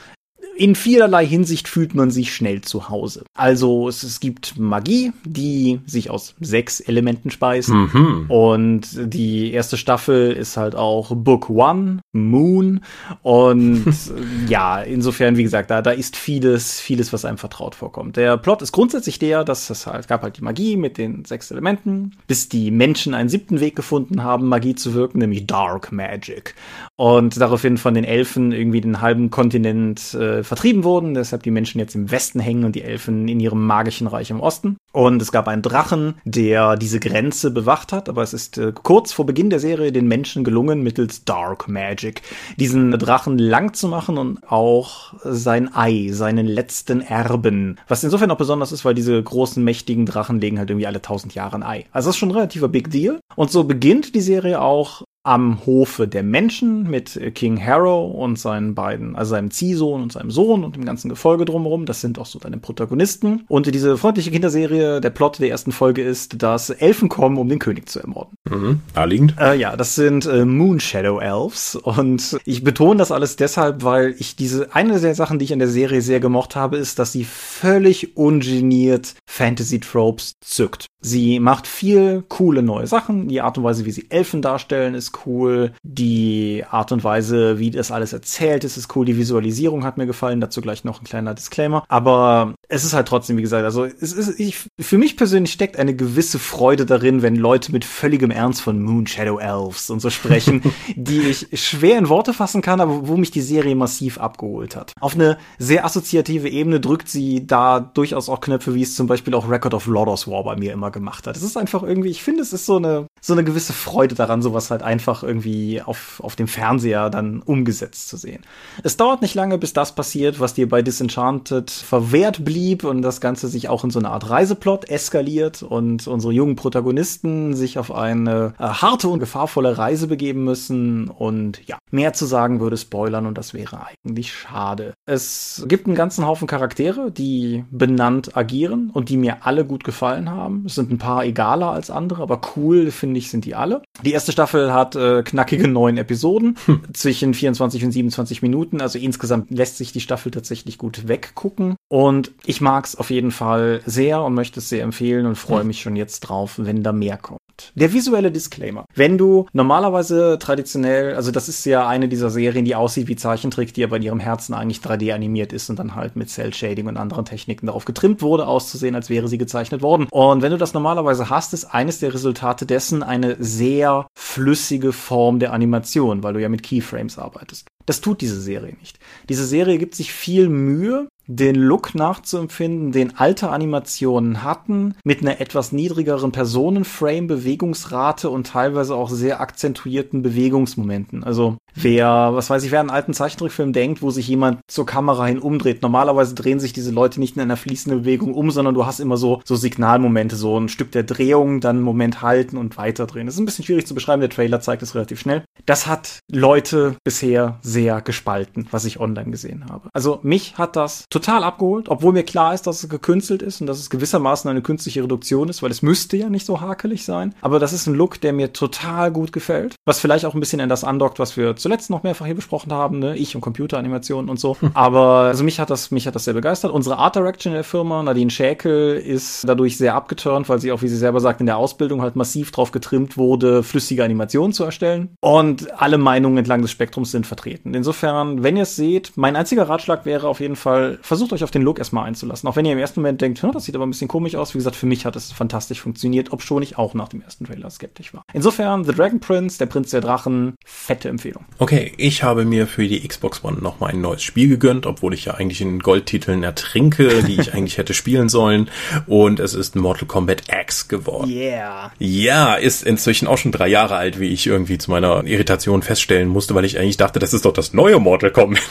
[0.55, 3.25] in vielerlei Hinsicht fühlt man sich schnell zu Hause.
[3.33, 7.69] Also es, es gibt Magie, die sich aus sechs Elementen speist.
[7.69, 8.25] Mhm.
[8.29, 12.81] Und die erste Staffel ist halt auch Book One, Moon.
[13.21, 13.93] Und
[14.47, 18.15] ja, insofern, wie gesagt, da, da ist vieles, vieles, was einem vertraut vorkommt.
[18.15, 21.51] Der Plot ist grundsätzlich der, dass es halt gab halt die Magie mit den sechs
[21.51, 26.55] Elementen, bis die Menschen einen siebten Weg gefunden haben, Magie zu wirken, nämlich Dark Magic.
[26.95, 31.79] Und daraufhin von den Elfen irgendwie den halben Kontinent äh, vertrieben wurden, deshalb die Menschen
[31.79, 34.77] jetzt im Westen hängen und die Elfen in ihrem magischen Reich im Osten.
[34.91, 39.11] Und es gab einen Drachen, der diese Grenze bewacht hat, aber es ist äh, kurz
[39.11, 42.21] vor Beginn der Serie den Menschen gelungen, mittels Dark Magic
[42.57, 47.77] diesen Drachen lang zu machen und auch sein Ei, seinen letzten Erben.
[47.87, 51.35] Was insofern auch besonders ist, weil diese großen, mächtigen Drachen legen halt irgendwie alle tausend
[51.35, 51.85] Jahre ein Ei.
[51.91, 53.19] Also das ist schon ein relativer Big Deal.
[53.35, 58.75] Und so beginnt die Serie auch am Hofe der Menschen mit King Harrow und seinen
[58.75, 61.85] beiden, also seinem Ziehsohn und seinem Sohn und dem ganzen Gefolge drumherum.
[61.85, 63.43] Das sind auch so deine Protagonisten.
[63.47, 67.59] Und diese freundliche Kinderserie, der Plot der ersten Folge ist, dass Elfen kommen, um den
[67.59, 68.35] König zu ermorden.
[68.47, 69.35] Mhm, naheliegend.
[69.39, 71.75] Äh, ja, das sind äh, Moon Shadow Elves.
[71.75, 75.59] Und ich betone das alles deshalb, weil ich diese, eine der Sachen, die ich an
[75.59, 80.85] der Serie sehr gemocht habe, ist, dass sie völlig ungeniert Fantasy-Tropes zückt.
[81.01, 83.27] Sie macht viel coole neue Sachen.
[83.27, 85.73] Die Art und Weise, wie sie Elfen darstellen, ist cool.
[85.83, 89.05] Die Art und Weise, wie das alles erzählt ist, ist cool.
[89.05, 90.41] Die Visualisierung hat mir gefallen.
[90.41, 91.83] Dazu gleich noch ein kleiner Disclaimer.
[91.87, 95.77] Aber es ist halt trotzdem, wie gesagt, also es ist, ich, für mich persönlich steckt
[95.77, 100.09] eine gewisse Freude darin, wenn Leute mit völligem Ernst von Moon Shadow Elves und so
[100.09, 100.61] sprechen,
[100.95, 104.93] die ich schwer in Worte fassen kann, aber wo mich die Serie massiv abgeholt hat.
[104.99, 109.33] Auf eine sehr assoziative Ebene drückt sie da durchaus auch Knöpfe, wie es zum Beispiel
[109.35, 111.37] auch Record of Lodos War bei mir immer gemacht hat.
[111.37, 114.41] Es ist einfach irgendwie, ich finde, es ist so eine, so eine gewisse Freude daran,
[114.41, 118.41] sowas halt einfach irgendwie auf, auf dem Fernseher dann umgesetzt zu sehen.
[118.83, 123.21] Es dauert nicht lange, bis das passiert, was dir bei Disenchanted verwehrt blieb und das
[123.21, 127.91] Ganze sich auch in so eine Art Reiseplot eskaliert und unsere jungen Protagonisten sich auf
[127.91, 133.25] eine äh, harte und gefahrvolle Reise begeben müssen und ja, mehr zu sagen würde spoilern
[133.25, 134.93] und das wäre eigentlich schade.
[135.05, 140.29] Es gibt einen ganzen Haufen Charaktere, die benannt agieren und die mir alle gut gefallen
[140.29, 140.63] haben.
[140.65, 143.81] Es sind ein paar egaler als andere, aber cool finde ich sind die alle.
[144.03, 146.81] Die erste Staffel hat äh, knackige neun Episoden hm.
[146.93, 152.31] zwischen 24 und 27 Minuten, also insgesamt lässt sich die Staffel tatsächlich gut weggucken und
[152.45, 155.67] ich mag es auf jeden Fall sehr und möchte es sehr empfehlen und freue hm.
[155.67, 157.39] mich schon jetzt drauf, wenn da mehr kommt.
[157.75, 158.85] Der visuelle Disclaimer.
[158.95, 163.73] Wenn du normalerweise traditionell, also das ist ja eine dieser Serien, die aussieht wie Zeichentrick,
[163.73, 166.87] die aber in ihrem Herzen eigentlich 3D animiert ist und dann halt mit Cell Shading
[166.87, 170.07] und anderen Techniken darauf getrimmt wurde, auszusehen, als wäre sie gezeichnet worden.
[170.11, 175.39] Und wenn du das normalerweise hast, ist eines der Resultate dessen eine sehr flüssige Form
[175.39, 177.67] der Animation, weil du ja mit Keyframes arbeitest.
[177.85, 178.97] Das tut diese Serie nicht.
[179.29, 185.41] Diese Serie gibt sich viel Mühe, den Look nachzuempfinden, den alte Animationen hatten, mit einer
[185.41, 191.23] etwas niedrigeren Personenframe-Bewegungsrate und teilweise auch sehr akzentuierten Bewegungsmomenten.
[191.23, 195.25] Also wer, was weiß ich, wer einen alten Zeichentrickfilm denkt, wo sich jemand zur Kamera
[195.25, 195.81] hin umdreht.
[195.81, 199.17] Normalerweise drehen sich diese Leute nicht in einer fließenden Bewegung um, sondern du hast immer
[199.17, 203.25] so, so Signalmomente, so ein Stück der Drehung, dann einen Moment halten und weiterdrehen.
[203.25, 205.43] Das ist ein bisschen schwierig zu beschreiben, der Trailer zeigt es relativ schnell.
[205.65, 209.89] Das hat Leute bisher sehr gespalten, was ich online gesehen habe.
[209.93, 213.67] Also mich hat das total abgeholt, obwohl mir klar ist, dass es gekünstelt ist und
[213.67, 217.33] dass es gewissermaßen eine künstliche Reduktion ist, weil es müsste ja nicht so hakelig sein.
[217.41, 220.59] Aber das ist ein Look, der mir total gut gefällt, was vielleicht auch ein bisschen
[220.59, 223.15] in das andockt, was wir zuletzt noch mehrfach hier besprochen haben, ne?
[223.15, 224.57] ich und Computeranimationen und so.
[224.73, 226.71] Aber also mich hat das, mich hat das sehr begeistert.
[226.71, 230.81] Unsere Art Direction in der Firma, Nadine Schäkel, ist dadurch sehr abgeturnt, weil sie auch,
[230.81, 234.65] wie sie selber sagt, in der Ausbildung halt massiv drauf getrimmt wurde, flüssige Animationen zu
[234.65, 235.15] erstellen.
[235.21, 237.73] Und alle Meinungen entlang des Spektrums sind vertreten.
[237.73, 241.51] Insofern, wenn ihr es seht, mein einziger Ratschlag wäre auf jeden Fall, versucht euch auf
[241.51, 242.49] den Look erstmal einzulassen.
[242.49, 244.53] Auch wenn ihr im ersten Moment denkt, das sieht aber ein bisschen komisch aus.
[244.53, 247.45] Wie gesagt, für mich hat es fantastisch funktioniert, ob schon ich auch nach dem ersten
[247.45, 248.23] Trailer skeptisch war.
[248.33, 251.45] Insofern, The Dragon Prince, der Prinz der Drachen, fette Empfehlung.
[251.59, 255.25] Okay, ich habe mir für die Xbox One nochmal ein neues Spiel gegönnt, obwohl ich
[255.25, 258.69] ja eigentlich in Goldtiteln ertrinke, die ich eigentlich hätte spielen sollen.
[259.05, 261.29] Und es ist Mortal Kombat X geworden.
[261.29, 261.91] Yeah.
[261.99, 266.29] Ja, ist inzwischen auch schon drei Jahre alt, wie ich irgendwie zu meiner Irritation feststellen
[266.29, 268.61] musste, weil ich eigentlich dachte, das ist doch das neue Mortal Kombat.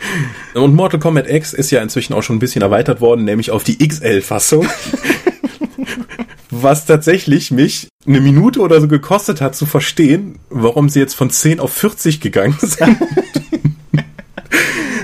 [0.54, 3.64] Und Mortal Kombat X ist ja inzwischen auch schon ein bisschen erweitert worden, nämlich auf
[3.64, 4.66] die XL-Fassung.
[6.50, 11.30] was tatsächlich mich eine Minute oder so gekostet hat zu verstehen, warum sie jetzt von
[11.30, 12.96] 10 auf 40 gegangen sind.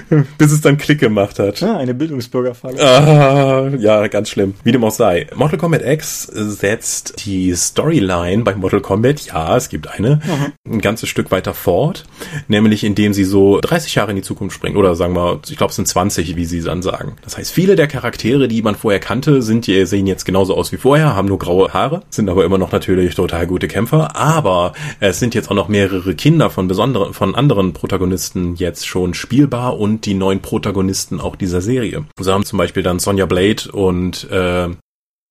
[0.39, 1.63] bis es dann Klick gemacht hat.
[1.63, 2.81] Ah, eine Bildungsbürgerfalle.
[2.81, 4.55] Ah, ja, ganz schlimm.
[4.65, 5.27] Wie dem auch sei.
[5.35, 10.75] Mortal Kombat X setzt die Storyline bei Mortal Kombat, ja, es gibt eine, mhm.
[10.75, 12.05] ein ganzes Stück weiter fort.
[12.49, 14.77] Nämlich indem sie so 30 Jahre in die Zukunft springen.
[14.77, 17.17] Oder sagen wir, ich glaube, es sind 20, wie sie dann sagen.
[17.23, 20.77] Das heißt, viele der Charaktere, die man vorher kannte, sind, sehen jetzt genauso aus wie
[20.77, 24.17] vorher, haben nur graue Haare, sind aber immer noch natürlich total gute Kämpfer.
[24.17, 29.15] Aber es sind jetzt auch noch mehrere Kinder von besonderen, von anderen Protagonisten jetzt schon
[29.15, 32.05] spielbar und die neuen Protagonisten auch dieser Serie.
[32.19, 34.69] So haben zum Beispiel dann Sonja Blade und äh,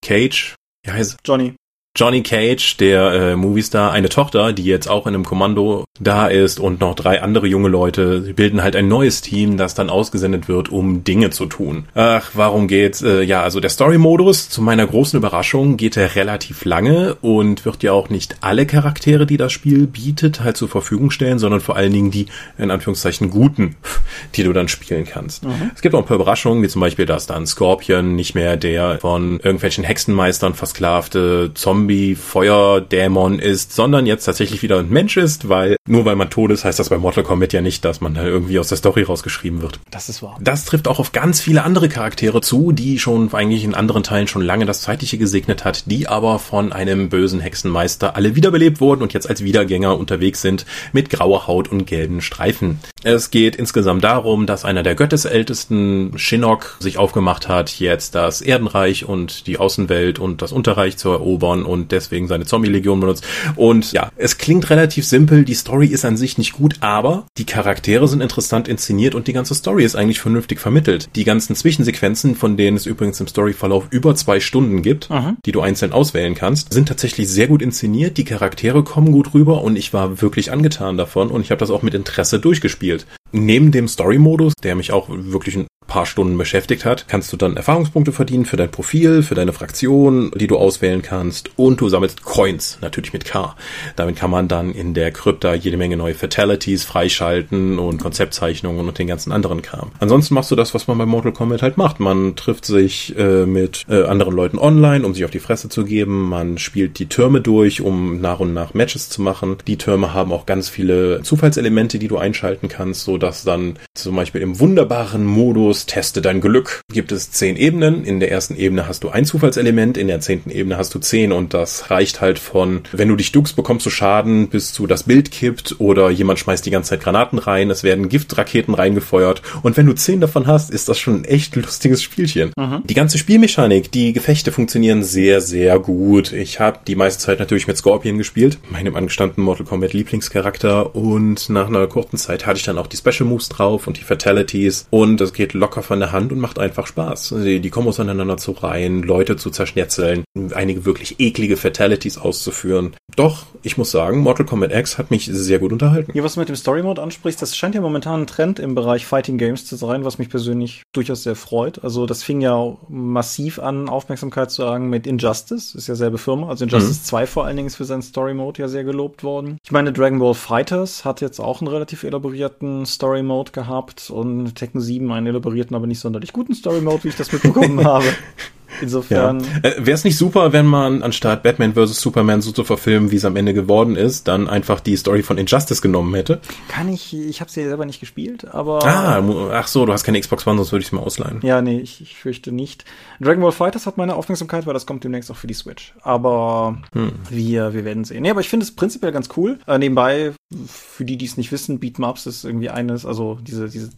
[0.04, 1.56] Cage, wie heißt Johnny.
[1.96, 6.60] Johnny Cage, der äh, Moviestar, eine Tochter, die jetzt auch in einem Kommando da ist
[6.60, 8.22] und noch drei andere junge Leute.
[8.22, 11.86] Sie bilden halt ein neues Team, das dann ausgesendet wird, um Dinge zu tun.
[11.96, 13.02] Ach, warum geht's?
[13.02, 17.82] Äh, ja, also der Story-Modus, zu meiner großen Überraschung, geht er relativ lange und wird
[17.82, 21.78] ja auch nicht alle Charaktere, die das Spiel bietet, halt zur Verfügung stellen, sondern vor
[21.78, 22.26] allen Dingen die,
[22.58, 23.78] in Anführungszeichen, guten,
[24.36, 25.46] die du dann spielen kannst.
[25.46, 25.72] Mhm.
[25.74, 29.00] Es gibt auch ein paar Überraschungen, wie zum Beispiel, dass dann Scorpion nicht mehr der
[29.00, 31.52] von irgendwelchen Hexenmeistern versklavte
[31.86, 36.65] Zombie-Feuerdämon ist, sondern jetzt tatsächlich wieder ein Mensch ist, weil nur weil man tot ist,
[36.65, 39.62] heißt das bei Mortal Kombat ja nicht, dass man da irgendwie aus der Story rausgeschrieben
[39.62, 39.80] wird.
[39.91, 40.38] Das ist wahr.
[40.41, 44.28] Das trifft auch auf ganz viele andere Charaktere zu, die schon eigentlich in anderen Teilen
[44.28, 49.04] schon lange das Zeitliche gesegnet hat, die aber von einem bösen Hexenmeister alle wiederbelebt wurden
[49.04, 52.80] und jetzt als Wiedergänger unterwegs sind mit grauer Haut und gelben Streifen.
[53.04, 59.06] Es geht insgesamt darum, dass einer der Göttesältesten, Shinnok, sich aufgemacht hat, jetzt das Erdenreich
[59.06, 63.26] und die Außenwelt und das Unterreich zu erobern und deswegen seine Zombie-Legion benutzt.
[63.56, 67.46] Und ja, es klingt relativ simpel, die Story ist an sich nicht gut, aber die
[67.46, 71.10] Charaktere sind interessant inszeniert und die ganze Story ist eigentlich vernünftig vermittelt.
[71.16, 75.36] Die ganzen Zwischensequenzen, von denen es übrigens im Storyverlauf über zwei Stunden gibt, Aha.
[75.46, 79.62] die du einzeln auswählen kannst, sind tatsächlich sehr gut inszeniert, die Charaktere kommen gut rüber
[79.64, 83.06] und ich war wirklich angetan davon und ich habe das auch mit Interesse durchgespielt gespielt.
[83.32, 88.12] Neben dem Story-Modus, der mich auch wirklich paar Stunden beschäftigt hat, kannst du dann Erfahrungspunkte
[88.12, 92.80] verdienen für dein Profil, für deine Fraktion, die du auswählen kannst und du sammelst Coins,
[92.82, 93.56] natürlich mit K.
[93.95, 98.98] Damit kann man dann in der Krypta jede Menge neue Fatalities freischalten und Konzeptzeichnungen und
[98.98, 99.91] den ganzen anderen Kram.
[100.00, 102.00] Ansonsten machst du das, was man bei Mortal Kombat halt macht.
[102.00, 105.86] Man trifft sich äh, mit äh, anderen Leuten online, um sich auf die Fresse zu
[105.86, 106.30] geben.
[106.30, 109.58] Man spielt die Türme durch, um nach und nach Matches zu machen.
[109.67, 114.15] Die Türme haben auch ganz viele Zufallselemente, die du einschalten kannst, so dass dann zum
[114.15, 118.06] Beispiel im wunderbaren Modus Teste dein Glück gibt es zehn Ebenen.
[118.06, 121.32] In der ersten Ebene hast du ein Zufallselement, in der zehnten Ebene hast du zehn
[121.32, 125.04] und das reicht halt von, wenn du dich duckst, bekommst du Schaden, bis zu das
[125.04, 129.76] Bild kippt oder jemand schmeißt die ganze Zeit Granaten rein, es werden Giftraketen reingefeuert und
[129.76, 132.52] wenn du zehn davon hast, ist das schon ein echt lustiges Spielchen.
[132.58, 132.84] Mhm.
[132.86, 136.32] Die ganze Spielmechanik, die Gefechte funktionieren sehr, sehr gut.
[136.32, 141.50] Ich habe die meiste Zeit natürlich mit Scorpion gespielt, meinem angestandenen Mortal Kombat Lieblingscharakter und
[141.50, 144.88] nach einer kurzen Zeit hatte ich dann auch die Special Moves drauf und die Fatalities
[144.90, 147.34] und es geht locker von der Hand und macht einfach Spaß.
[147.43, 150.23] Die, die Kombos aneinander zu reihen, Leute zu zerschnetzeln,
[150.54, 152.95] einige wirklich eklige Fatalities auszuführen.
[153.15, 156.12] Doch, ich muss sagen, Mortal Kombat X hat mich sehr gut unterhalten.
[156.13, 158.75] Ja, was du mit dem Story Mode ansprichst, das scheint ja momentan ein Trend im
[158.75, 161.84] Bereich Fighting Games zu sein, was mich persönlich durchaus sehr freut.
[161.84, 166.49] Also das fing ja massiv an, Aufmerksamkeit zu sagen mit Injustice, ist ja selbe Firma.
[166.49, 167.06] Also Injustice mhm.
[167.06, 169.58] 2 vor allen Dingen ist für seinen Story Mode ja sehr gelobt worden.
[169.63, 174.54] Ich meine, Dragon Ball Fighters hat jetzt auch einen relativ elaborierten Story Mode gehabt und
[174.54, 178.06] Tekken 7 einen elaborierten, aber nicht sonderlich guten Story Mode, wie ich das mitbekommen habe.
[178.82, 179.42] Insofern.
[179.42, 179.70] Ja.
[179.70, 182.02] Äh, Wäre es nicht super, wenn man anstatt Batman vs.
[182.02, 185.38] Superman so zu verfilmen, wie es am Ende geworden ist, dann einfach die Story von
[185.38, 186.40] Injustice genommen hätte?
[186.68, 188.86] Kann ich, ich habe sie ja selber nicht gespielt, aber.
[188.86, 191.40] Ah, ach so, du hast keine Xbox One, sonst würde ich es mir ausleihen.
[191.44, 192.86] Ja, nee, ich, ich fürchte nicht.
[193.20, 195.94] Dragon Ball Fighters hat meine Aufmerksamkeit, weil das kommt demnächst auch für die Switch.
[196.02, 197.14] Aber hm.
[197.30, 198.24] wir, wir werden sehen.
[198.24, 199.60] Nee, aber ich finde es prinzipiell ganz cool.
[199.68, 200.34] Äh, nebenbei,
[200.68, 203.90] für die, die es nicht wissen, Beatmaps ist irgendwie eines, also diese, diese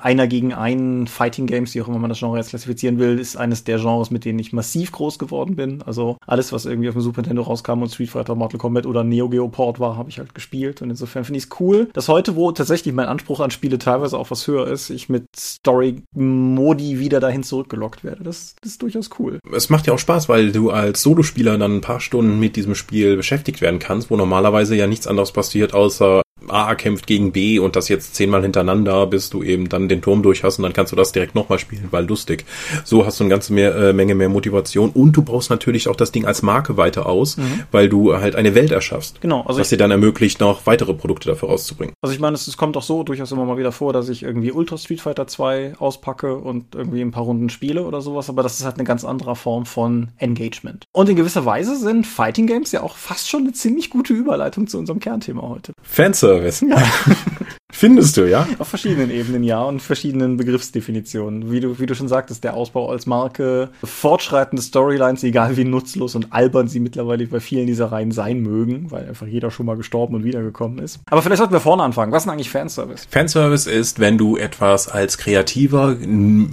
[0.00, 3.36] einer gegen einen Fighting Games, wie auch immer man das Genre jetzt klassifizieren will, ist
[3.36, 5.82] eines der Genres, mit denen ich massiv groß geworden bin.
[5.82, 9.04] Also alles, was irgendwie auf dem Super Nintendo rauskam und Street Fighter, Mortal Kombat oder
[9.04, 10.82] Neo Geo Port war, habe ich halt gespielt.
[10.82, 14.18] Und insofern finde ich es cool, dass heute, wo tatsächlich mein Anspruch an Spiele teilweise
[14.18, 18.24] auch was höher ist, ich mit Story-Modi wieder dahin zurückgelockt werde.
[18.24, 19.38] Das, das ist durchaus cool.
[19.52, 22.74] Es macht ja auch Spaß, weil du als Solospieler dann ein paar Stunden mit diesem
[22.74, 27.58] Spiel beschäftigt werden kannst, wo normalerweise ja nichts anderes passiert, außer A kämpft gegen B
[27.58, 30.72] und das jetzt zehnmal hintereinander, bis du eben dann den Turm durch hast und dann
[30.72, 32.44] kannst du das direkt nochmal spielen, weil lustig.
[32.84, 35.96] So hast du eine ganze mehr, äh, Menge mehr Motivation und du baust natürlich auch
[35.96, 37.64] das Ding als Marke weiter aus, mhm.
[37.70, 39.20] weil du halt eine Welt erschaffst.
[39.20, 39.42] Genau.
[39.42, 41.94] Also was dir dann ermöglicht, noch weitere Produkte dafür rauszubringen.
[42.00, 44.22] Also ich meine, es, es kommt auch so durchaus immer mal wieder vor, dass ich
[44.22, 48.42] irgendwie Ultra Street Fighter 2 auspacke und irgendwie ein paar Runden spiele oder sowas, aber
[48.42, 50.84] das ist halt eine ganz andere Form von Engagement.
[50.92, 54.66] Und in gewisser Weise sind Fighting Games ja auch fast schon eine ziemlich gute Überleitung
[54.66, 55.72] zu unserem Kernthema heute.
[55.82, 56.27] Fanservice.
[56.62, 56.82] Ja.
[57.70, 58.48] Findest du, ja?
[58.58, 61.52] Auf verschiedenen Ebenen, ja, und verschiedenen Begriffsdefinitionen.
[61.52, 66.14] Wie du, wie du schon sagtest, der Ausbau als Marke, fortschreitende Storylines, egal wie nutzlos
[66.14, 69.76] und albern sie mittlerweile bei vielen dieser Reihen sein mögen, weil einfach jeder schon mal
[69.76, 71.00] gestorben und wiedergekommen ist.
[71.10, 72.10] Aber vielleicht sollten wir vorne anfangen.
[72.10, 73.06] Was ist denn eigentlich Fanservice?
[73.10, 75.94] Fanservice ist, wenn du etwas als Kreativer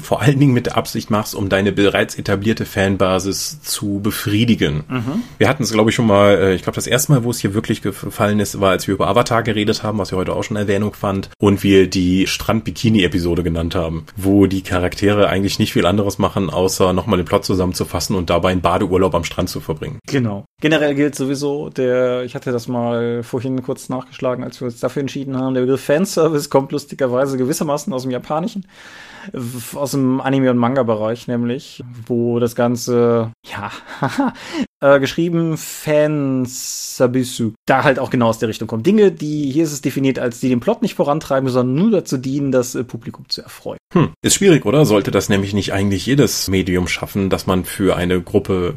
[0.01, 4.83] vor allen Dingen mit der Absicht machst, um deine bereits etablierte Fanbasis zu befriedigen.
[4.89, 5.23] Mhm.
[5.37, 7.39] Wir hatten es, glaube ich, schon mal, äh, ich glaube, das erste Mal, wo es
[7.39, 10.43] hier wirklich gefallen ist, war, als wir über Avatar geredet haben, was wir heute auch
[10.43, 15.71] schon Erwähnung fanden fand und wir die Strand-Bikini-Episode genannt haben, wo die Charaktere eigentlich nicht
[15.71, 19.59] viel anderes machen, außer nochmal den Plot zusammenzufassen und dabei einen Badeurlaub am Strand zu
[19.59, 19.99] verbringen.
[20.07, 20.45] Genau.
[20.61, 25.01] Generell gilt sowieso, der, ich hatte das mal vorhin kurz nachgeschlagen, als wir uns dafür
[25.01, 28.65] entschieden haben, der Begriff Fanservice kommt lustigerweise gewissermaßen aus dem Japanischen
[29.75, 33.71] aus dem Anime- und Manga-Bereich nämlich, wo das Ganze, ja,
[34.81, 38.85] äh, geschrieben Fansabisu, da halt auch genau aus der Richtung kommt.
[38.85, 42.17] Dinge, die, hier ist es definiert als die den Plot nicht vorantreiben, sondern nur dazu
[42.17, 43.79] dienen, das äh, Publikum zu erfreuen.
[43.93, 44.85] Hm, ist schwierig, oder?
[44.85, 48.75] Sollte das nämlich nicht eigentlich jedes Medium schaffen, dass man für eine Gruppe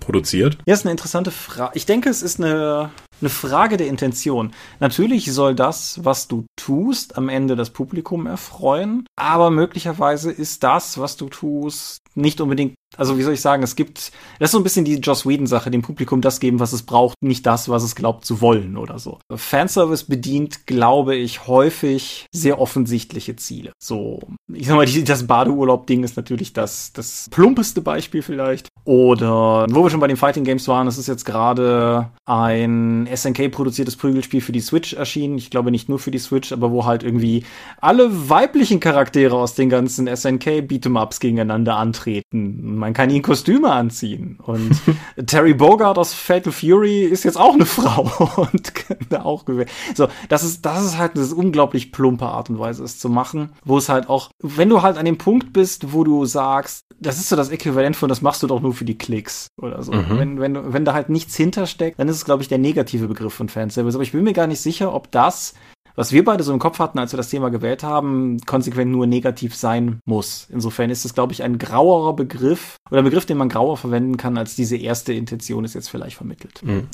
[0.00, 0.58] produziert?
[0.66, 1.72] Ja, ist eine interessante Frage.
[1.74, 2.90] Ich denke, es ist eine
[3.24, 4.52] eine Frage der Intention.
[4.80, 10.98] Natürlich soll das, was du tust, am Ende das Publikum erfreuen, aber möglicherweise ist das,
[10.98, 14.58] was du tust, nicht unbedingt, also wie soll ich sagen, es gibt, das ist so
[14.58, 17.82] ein bisschen die Joss Whedon-Sache, dem Publikum das geben, was es braucht, nicht das, was
[17.82, 19.18] es glaubt zu wollen oder so.
[19.34, 23.72] Fanservice bedient, glaube ich, häufig sehr offensichtliche Ziele.
[23.82, 24.20] So,
[24.52, 28.68] ich sag mal, die, das Badeurlaub-Ding ist natürlich das, das plumpeste Beispiel vielleicht.
[28.84, 33.96] Oder, wo wir schon bei den Fighting Games waren, es ist jetzt gerade ein SNK-produziertes
[33.96, 35.38] Prügelspiel für die Switch erschienen.
[35.38, 37.44] Ich glaube nicht nur für die Switch, aber wo halt irgendwie
[37.80, 42.78] alle weiblichen Charaktere aus den ganzen SNK-Beat'em-Ups gegeneinander antreten.
[42.84, 44.38] Man kann ihnen Kostüme anziehen.
[44.42, 44.78] Und
[45.26, 48.02] Terry Bogard aus Fatal Fury ist jetzt auch eine Frau
[48.36, 49.70] und kann da auch gewinnen.
[49.94, 53.52] So, das ist, das ist halt eine unglaublich plumpe Art und Weise, es zu machen,
[53.64, 57.16] wo es halt auch, wenn du halt an dem Punkt bist, wo du sagst, das
[57.16, 59.92] ist so das Äquivalent von, das machst du doch nur für die Klicks oder so.
[59.92, 60.18] Mhm.
[60.18, 63.32] Wenn, wenn, wenn da halt nichts hintersteckt, dann ist es, glaube ich, der negative Begriff
[63.32, 63.94] von Fanservice.
[63.94, 65.54] Aber ich bin mir gar nicht sicher, ob das
[65.96, 69.06] was wir beide so im Kopf hatten, als wir das Thema gewählt haben, konsequent nur
[69.06, 70.48] negativ sein muss.
[70.50, 74.16] Insofern ist es, glaube ich, ein grauerer Begriff oder ein Begriff, den man grauer verwenden
[74.16, 76.60] kann, als diese erste Intention es jetzt vielleicht vermittelt.
[76.62, 76.88] Mhm.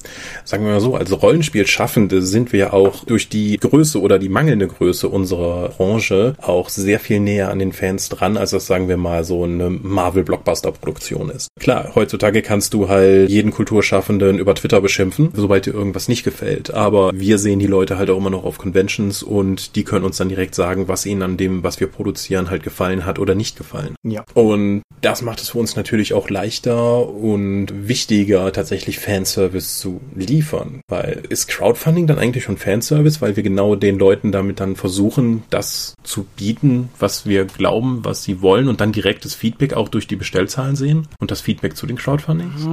[0.45, 4.69] Sagen wir mal so, als Rollenspielschaffende sind wir auch durch die Größe oder die mangelnde
[4.69, 8.97] Größe unserer Branche auch sehr viel näher an den Fans dran, als das, sagen wir
[8.97, 11.49] mal, so eine Marvel-Blockbuster-Produktion ist.
[11.59, 16.75] Klar, heutzutage kannst du halt jeden Kulturschaffenden über Twitter beschimpfen, sobald dir irgendwas nicht gefällt.
[16.75, 20.05] Aber wir sehen die Leute halt auch immer noch auf Convention Conventions und die können
[20.05, 23.35] uns dann direkt sagen, was ihnen an dem, was wir produzieren, halt gefallen hat oder
[23.35, 23.95] nicht gefallen.
[24.03, 24.25] Ja.
[24.35, 30.81] Und das macht es für uns natürlich auch leichter und wichtiger, tatsächlich Fanservice zu liefern.
[30.89, 35.45] Weil ist Crowdfunding dann eigentlich schon Fanservice, weil wir genau den Leuten damit dann versuchen,
[35.51, 40.07] das zu bieten, was wir glauben, was sie wollen und dann direktes Feedback auch durch
[40.07, 42.67] die Bestellzahlen sehen und das Feedback zu den Crowdfundings?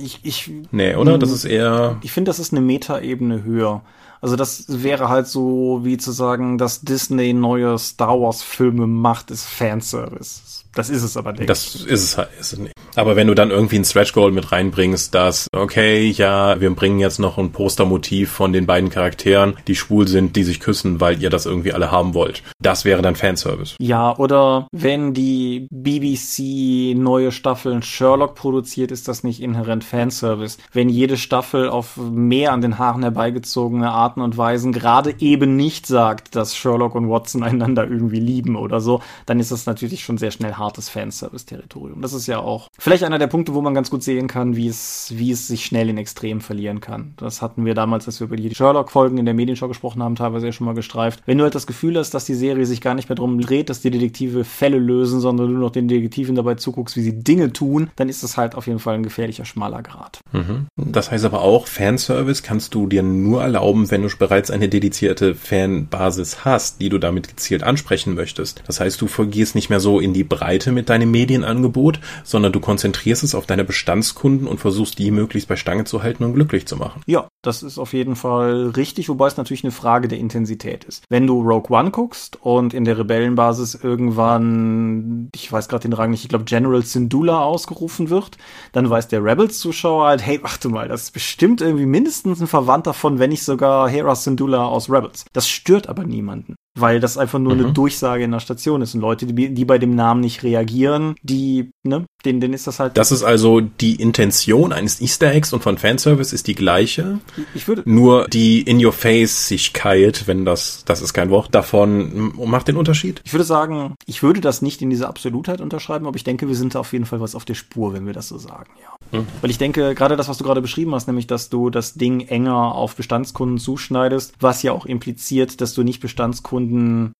[0.00, 1.18] Ich, ich, nee, oder?
[1.18, 1.98] Das ist eher.
[2.02, 3.82] Ich finde, das ist eine Metaebene höher.
[4.20, 9.30] Also das wäre halt so wie zu sagen, dass Disney neue Star Wars Filme macht,
[9.30, 10.64] ist Fanservice.
[10.74, 11.48] Das ist es aber nicht.
[11.48, 12.72] Das ist es halt ist es nicht.
[12.94, 16.98] Aber wenn du dann irgendwie ein Stretch Goal mit reinbringst, dass, okay, ja, wir bringen
[16.98, 21.22] jetzt noch ein Postermotiv von den beiden Charakteren, die schwul sind, die sich küssen, weil
[21.22, 22.42] ihr das irgendwie alle haben wollt.
[22.60, 23.76] Das wäre dann Fanservice.
[23.80, 30.58] Ja, oder wenn die BBC neue Staffeln Sherlock produziert, ist das nicht inhärent Fanservice.
[30.72, 35.86] Wenn jede Staffel auf mehr an den Haaren herbeigezogene Arten und Weisen gerade eben nicht
[35.86, 40.16] sagt, dass Sherlock und Watson einander irgendwie lieben oder so, dann ist das natürlich schon
[40.16, 42.02] sehr schnell hart hartes Fanservice-Territorium.
[42.02, 44.68] Das ist ja auch vielleicht einer der Punkte, wo man ganz gut sehen kann, wie
[44.68, 47.14] es, wie es sich schnell in Extrem verlieren kann.
[47.16, 50.46] Das hatten wir damals, als wir über die Sherlock-Folgen in der Medienshow gesprochen haben, teilweise
[50.46, 51.22] ja schon mal gestreift.
[51.26, 53.70] Wenn du halt das Gefühl hast, dass die Serie sich gar nicht mehr darum dreht,
[53.70, 57.52] dass die Detektive Fälle lösen, sondern du noch den Detektiven dabei zuguckst, wie sie Dinge
[57.52, 60.20] tun, dann ist das halt auf jeden Fall ein gefährlicher, schmaler Grad.
[60.32, 60.66] Mhm.
[60.76, 65.34] Das heißt aber auch, Fanservice kannst du dir nur erlauben, wenn du bereits eine dedizierte
[65.34, 68.62] Fanbasis hast, die du damit gezielt ansprechen möchtest.
[68.66, 72.60] Das heißt, du vergehst nicht mehr so in die Breite mit deinem Medienangebot, sondern du
[72.60, 76.66] konzentrierst es auf deine Bestandskunden und versuchst die möglichst bei Stange zu halten und glücklich
[76.66, 77.02] zu machen.
[77.06, 81.04] Ja, das ist auf jeden Fall richtig, wobei es natürlich eine Frage der Intensität ist.
[81.08, 86.10] Wenn du Rogue One guckst und in der Rebellenbasis irgendwann, ich weiß gerade den Rang
[86.10, 88.38] nicht, ich glaube General Syndulla ausgerufen wird,
[88.72, 92.92] dann weiß der Rebels-Zuschauer halt, hey, warte mal, das ist bestimmt irgendwie mindestens ein Verwandter
[92.92, 95.24] von, wenn nicht sogar Hera Syndulla aus Rebels.
[95.32, 97.60] Das stört aber niemanden weil das einfach nur mhm.
[97.60, 98.94] eine Durchsage in der Station ist.
[98.94, 102.80] Und Leute, die, die bei dem Namen nicht reagieren, die, ne, denen, denen ist das
[102.80, 102.96] halt.
[102.96, 107.20] Das ist also die Intention eines Easter Eggs und von Fanservice ist die gleiche.
[107.54, 107.82] Ich würde.
[107.84, 113.20] Nur die In-Your-Face-Sigkeit, wenn das, das ist kein Wort, davon macht den Unterschied?
[113.24, 116.54] Ich würde sagen, ich würde das nicht in diese Absolutheit unterschreiben, aber ich denke, wir
[116.54, 118.98] sind auf jeden Fall was auf der Spur, wenn wir das so sagen, ja.
[119.18, 119.26] Mhm.
[119.40, 122.20] Weil ich denke, gerade das, was du gerade beschrieben hast, nämlich, dass du das Ding
[122.20, 126.67] enger auf Bestandskunden zuschneidest, was ja auch impliziert, dass du nicht Bestandskunden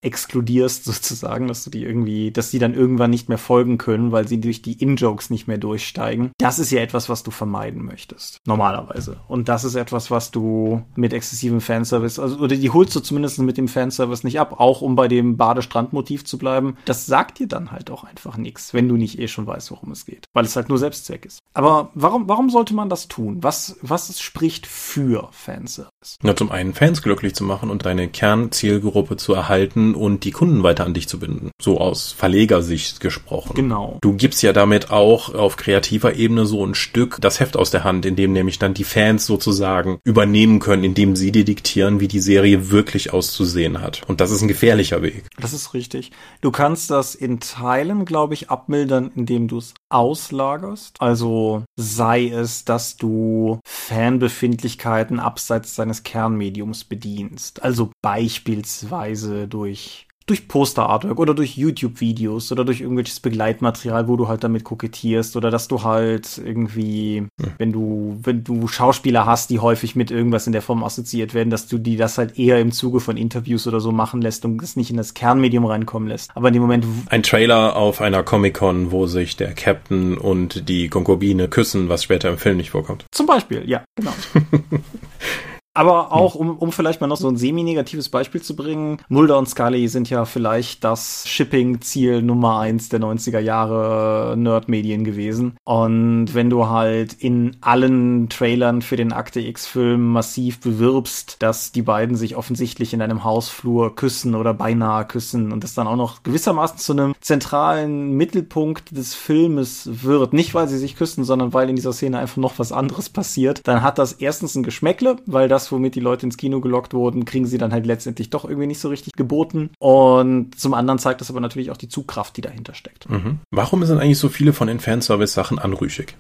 [0.03, 4.29] exkludierst sozusagen, dass du die irgendwie, dass die dann irgendwann nicht mehr folgen können, weil
[4.29, 6.31] sie durch die In-Jokes nicht mehr durchsteigen.
[6.39, 8.39] Das ist ja etwas, was du vermeiden möchtest.
[8.47, 9.21] Normalerweise.
[9.29, 13.39] Und das ist etwas, was du mit exzessivem Fanservice, also, oder die holst du zumindest
[13.39, 16.77] mit dem Fanservice nicht ab, auch um bei dem Badestrandmotiv zu bleiben.
[16.85, 19.93] Das sagt dir dann halt auch einfach nichts, wenn du nicht eh schon weißt, worum
[19.93, 20.25] es geht.
[20.35, 21.41] Weil es halt nur Selbstzweck ist.
[21.55, 23.43] Aber warum, warum sollte man das tun?
[23.43, 25.91] Was, was spricht für Fanservice?
[26.23, 30.63] Na, zum einen Fans glücklich zu machen und deine Kernzielgruppe zu erhalten und die Kunden
[30.63, 31.51] weiter an dich zu binden.
[31.61, 33.55] So aus Verlegersicht gesprochen.
[33.55, 33.99] Genau.
[34.01, 37.83] Du gibst ja damit auch auf kreativer Ebene so ein Stück das Heft aus der
[37.83, 42.09] Hand, in dem nämlich dann die Fans sozusagen übernehmen können, indem sie dir diktieren, wie
[42.09, 44.03] die Serie wirklich auszusehen hat.
[44.07, 45.25] Und das ist ein gefährlicher Weg.
[45.41, 46.13] Das ist richtig.
[46.41, 50.97] Du kannst das in Teilen, glaube ich, abmildern, indem du es auslagerst.
[51.01, 57.63] Also sei es, dass du Fanbefindlichkeiten abseits deines Kernmediums bedienst.
[57.63, 64.45] Also beispielsweise durch durch Poster-Artwork oder durch YouTube-Videos oder durch irgendwelches Begleitmaterial, wo du halt
[64.45, 67.49] damit kokettierst oder dass du halt irgendwie, ja.
[67.59, 71.51] wenn du, wenn du Schauspieler hast, die häufig mit irgendwas in der Form assoziiert werden,
[71.51, 74.63] dass du die das halt eher im Zuge von Interviews oder so machen lässt und
[74.63, 76.31] es nicht in das Kernmedium reinkommen lässt.
[76.35, 76.85] Aber in dem Moment.
[77.09, 82.29] Ein Trailer auf einer Comic-Con, wo sich der Captain und die Konkubine küssen, was später
[82.29, 83.07] im Film nicht vorkommt.
[83.13, 84.13] Zum Beispiel, ja, genau.
[85.79, 89.49] Aber auch, um, um vielleicht mal noch so ein semi-negatives Beispiel zu bringen, Mulder und
[89.49, 95.57] Scully sind ja vielleicht das Shipping-Ziel Nummer eins der 90er Jahre Nerd-Medien gewesen.
[95.63, 101.83] Und wenn du halt in allen Trailern für den Akte X-Film massiv bewirbst, dass die
[101.83, 106.25] beiden sich offensichtlich in einem Hausflur küssen oder beinahe küssen und das dann auch noch
[106.25, 111.71] gewissermaßen zu einem zentralen Mittelpunkt des Filmes wird, nicht weil sie sich küssen, sondern weil
[111.71, 115.47] in dieser Szene einfach noch was anderes passiert, dann hat das erstens ein Geschmäckle, weil
[115.47, 118.67] das womit die Leute ins Kino gelockt wurden, kriegen sie dann halt letztendlich doch irgendwie
[118.67, 119.71] nicht so richtig geboten.
[119.79, 123.09] Und zum anderen zeigt das aber natürlich auch die Zugkraft, die dahinter steckt.
[123.09, 123.39] Mhm.
[123.51, 126.17] Warum sind eigentlich so viele von den Fanservice-Sachen anrüchig?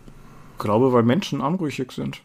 [0.53, 2.23] Ich glaube, weil Menschen anrüchig sind.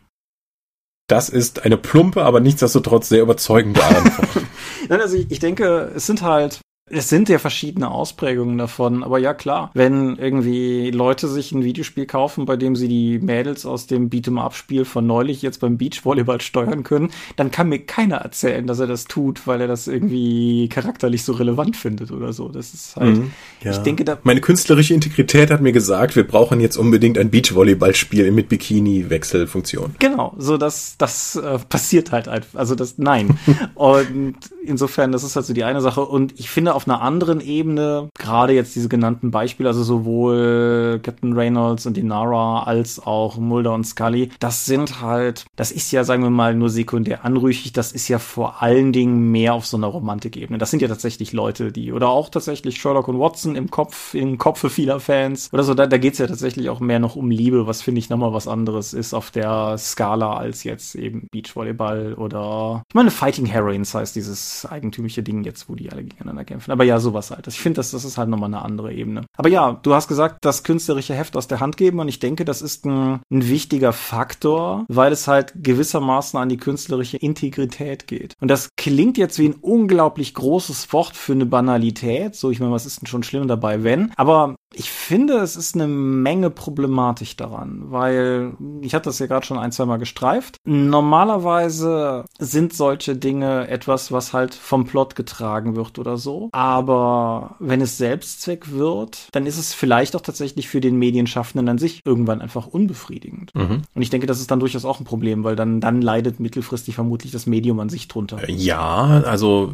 [1.07, 4.45] Das ist eine plumpe, aber nichtsdestotrotz sehr überzeugende Antwort.
[4.89, 9.18] Nein, also ich, ich denke, es sind halt es sind ja verschiedene Ausprägungen davon, aber
[9.18, 13.88] ja klar, wenn irgendwie Leute sich ein Videospiel kaufen, bei dem sie die Mädels aus
[13.88, 18.80] dem Beat'em-up-Spiel von neulich jetzt beim Beachvolleyball steuern können, dann kann mir keiner erzählen, dass
[18.80, 22.50] er das tut, weil er das irgendwie charakterlich so relevant findet oder so.
[22.50, 23.32] Das ist halt, mhm,
[23.64, 23.72] ja.
[23.72, 24.20] ich denke da.
[24.24, 29.96] Meine künstlerische Integrität hat mir gesagt, wir brauchen jetzt unbedingt ein Beachvolleyball-Spiel mit Bikini-Wechselfunktion.
[30.00, 32.60] Genau, so dass das äh, passiert halt einfach.
[32.60, 33.40] Also das, nein.
[33.76, 36.05] Und insofern, das ist halt so die eine Sache.
[36.05, 41.34] Und ich finde auf einer anderen Ebene, gerade jetzt diese genannten Beispiele, also sowohl Captain
[41.34, 46.24] Reynolds und Inara als auch Mulder und Scully, das sind halt, das ist ja, sagen
[46.24, 49.88] wir mal, nur sekundär anrüchig, das ist ja vor allen Dingen mehr auf so einer
[49.88, 50.57] Romantikebene.
[50.57, 54.38] Das sind ja tatsächlich Leute, die, oder auch tatsächlich Sherlock und Watson im Kopf, im
[54.38, 57.30] Kopfe vieler Fans oder so, da, da geht es ja tatsächlich auch mehr noch um
[57.32, 62.14] Liebe, was finde ich nochmal was anderes ist auf der Skala als jetzt eben Beachvolleyball
[62.14, 66.72] oder, ich meine, Fighting Heroines heißt dieses eigentümliche Ding jetzt, wo die alle gegeneinander kämpfen.
[66.72, 67.47] Aber ja, sowas halt.
[67.47, 69.26] Ich finde, das, das ist halt nochmal eine andere Ebene.
[69.38, 72.45] Aber ja, du hast gesagt, das künstlerische Heft aus der Hand geben und ich denke,
[72.45, 78.34] das ist ein, ein wichtiger Faktor, weil es halt gewissermaßen an die künstlerische Integrität geht.
[78.39, 82.36] Und das klingt jetzt wie ein unglaublich großes Wort für eine Banalität.
[82.36, 84.12] So, ich meine, was ist denn schon schlimm dabei, wenn?
[84.16, 89.45] Aber ich finde, es ist eine Menge Problematik daran, weil ich hatte das ja gerade
[89.45, 90.57] schon ein, zwei Mal gestreift.
[90.65, 96.49] Normalerweise sind solche Dinge etwas, was halt vom Plot getragen wird oder so.
[96.51, 101.78] Aber wenn es Selbstzweck wird, dann ist es vielleicht auch tatsächlich für den Medienschaffenden an
[101.78, 103.53] sich irgendwann einfach unbefriedigend.
[103.55, 103.84] Mhm.
[103.93, 106.95] Und ich denke, das ist dann durchaus auch ein Problem, weil dann, dann leidet mittelfristig
[106.95, 108.47] vermutlich das Medium an sich drunter.
[108.47, 109.74] Äh, ja, also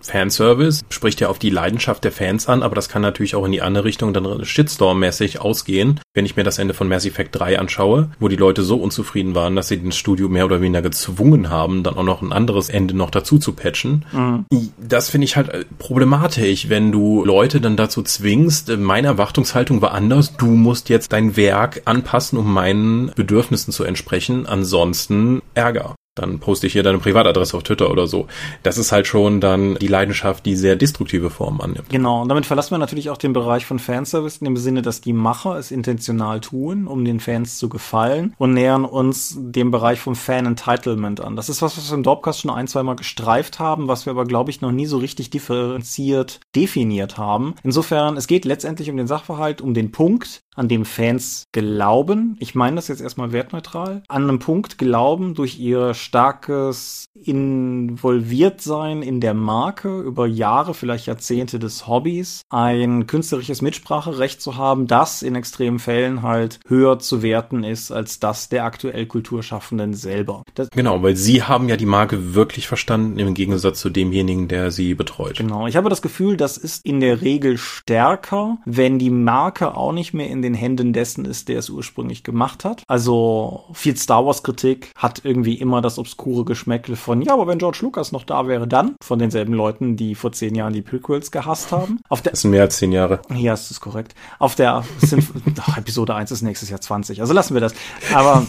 [0.00, 3.52] Fanservice spricht ja auf die Leidenschaft der Fans an, aber das kann natürlich auch in
[3.52, 7.58] die andere Richtung dann Shitstorm-mäßig ausgehen, wenn ich mir das Ende von Mass Effect 3
[7.58, 11.50] anschaue, wo die Leute so unzufrieden waren, dass sie den Studio mehr oder weniger gezwungen
[11.50, 14.04] haben, dann auch noch ein anderes Ende noch dazu zu patchen.
[14.12, 14.46] Mhm.
[14.78, 19.80] Das finde ich halt äh, problematisch, wenn du Leute dann dazu zwingst, äh, meine Erwartungshaltung
[19.82, 25.94] war anders, du musst jetzt dein Werk anpassen, um meinen Bedürfnissen zu entsprechen, ansonsten Ärger
[26.14, 28.26] dann poste ich hier deine Privatadresse auf Twitter oder so.
[28.62, 31.88] Das ist halt schon dann die Leidenschaft, die sehr destruktive Formen annimmt.
[31.88, 35.00] Genau, und damit verlassen wir natürlich auch den Bereich von Fanservice in dem Sinne, dass
[35.00, 40.00] die Macher es intentional tun, um den Fans zu gefallen und nähern uns dem Bereich
[40.00, 41.34] vom Fan-Entitlement an.
[41.34, 44.10] Das ist was, was wir im Dropcast schon ein, zwei Mal gestreift haben, was wir
[44.10, 47.54] aber, glaube ich, noch nie so richtig differenziert definiert haben.
[47.62, 52.54] Insofern, es geht letztendlich um den Sachverhalt, um den Punkt, an dem Fans glauben, ich
[52.54, 59.34] meine das jetzt erstmal wertneutral, an einem Punkt glauben durch ihre starkes Involviertsein in der
[59.34, 65.78] Marke über Jahre, vielleicht Jahrzehnte des Hobbys, ein künstlerisches Mitspracherecht zu haben, das in extremen
[65.78, 70.42] Fällen halt höher zu werten ist als das der aktuell Kulturschaffenden selber.
[70.54, 74.70] Das genau, weil sie haben ja die Marke wirklich verstanden im Gegensatz zu demjenigen, der
[74.70, 75.36] sie betreut.
[75.36, 79.92] Genau, ich habe das Gefühl, das ist in der Regel stärker, wenn die Marke auch
[79.92, 82.82] nicht mehr in den Händen dessen ist, der es ursprünglich gemacht hat.
[82.86, 87.58] Also viel Star Wars Kritik hat irgendwie immer das obskure Geschmäckle von, ja, aber wenn
[87.58, 91.30] George Lucas noch da wäre, dann von denselben Leuten, die vor zehn Jahren die Prequels
[91.30, 92.00] gehasst haben.
[92.08, 93.20] Auf der, das sind mehr als zehn Jahre.
[93.34, 94.14] Ja, das ist korrekt.
[94.38, 95.28] Auf der sind,
[95.60, 97.20] ach, Episode 1 ist nächstes Jahr 20.
[97.20, 97.74] Also lassen wir das.
[98.14, 98.46] Aber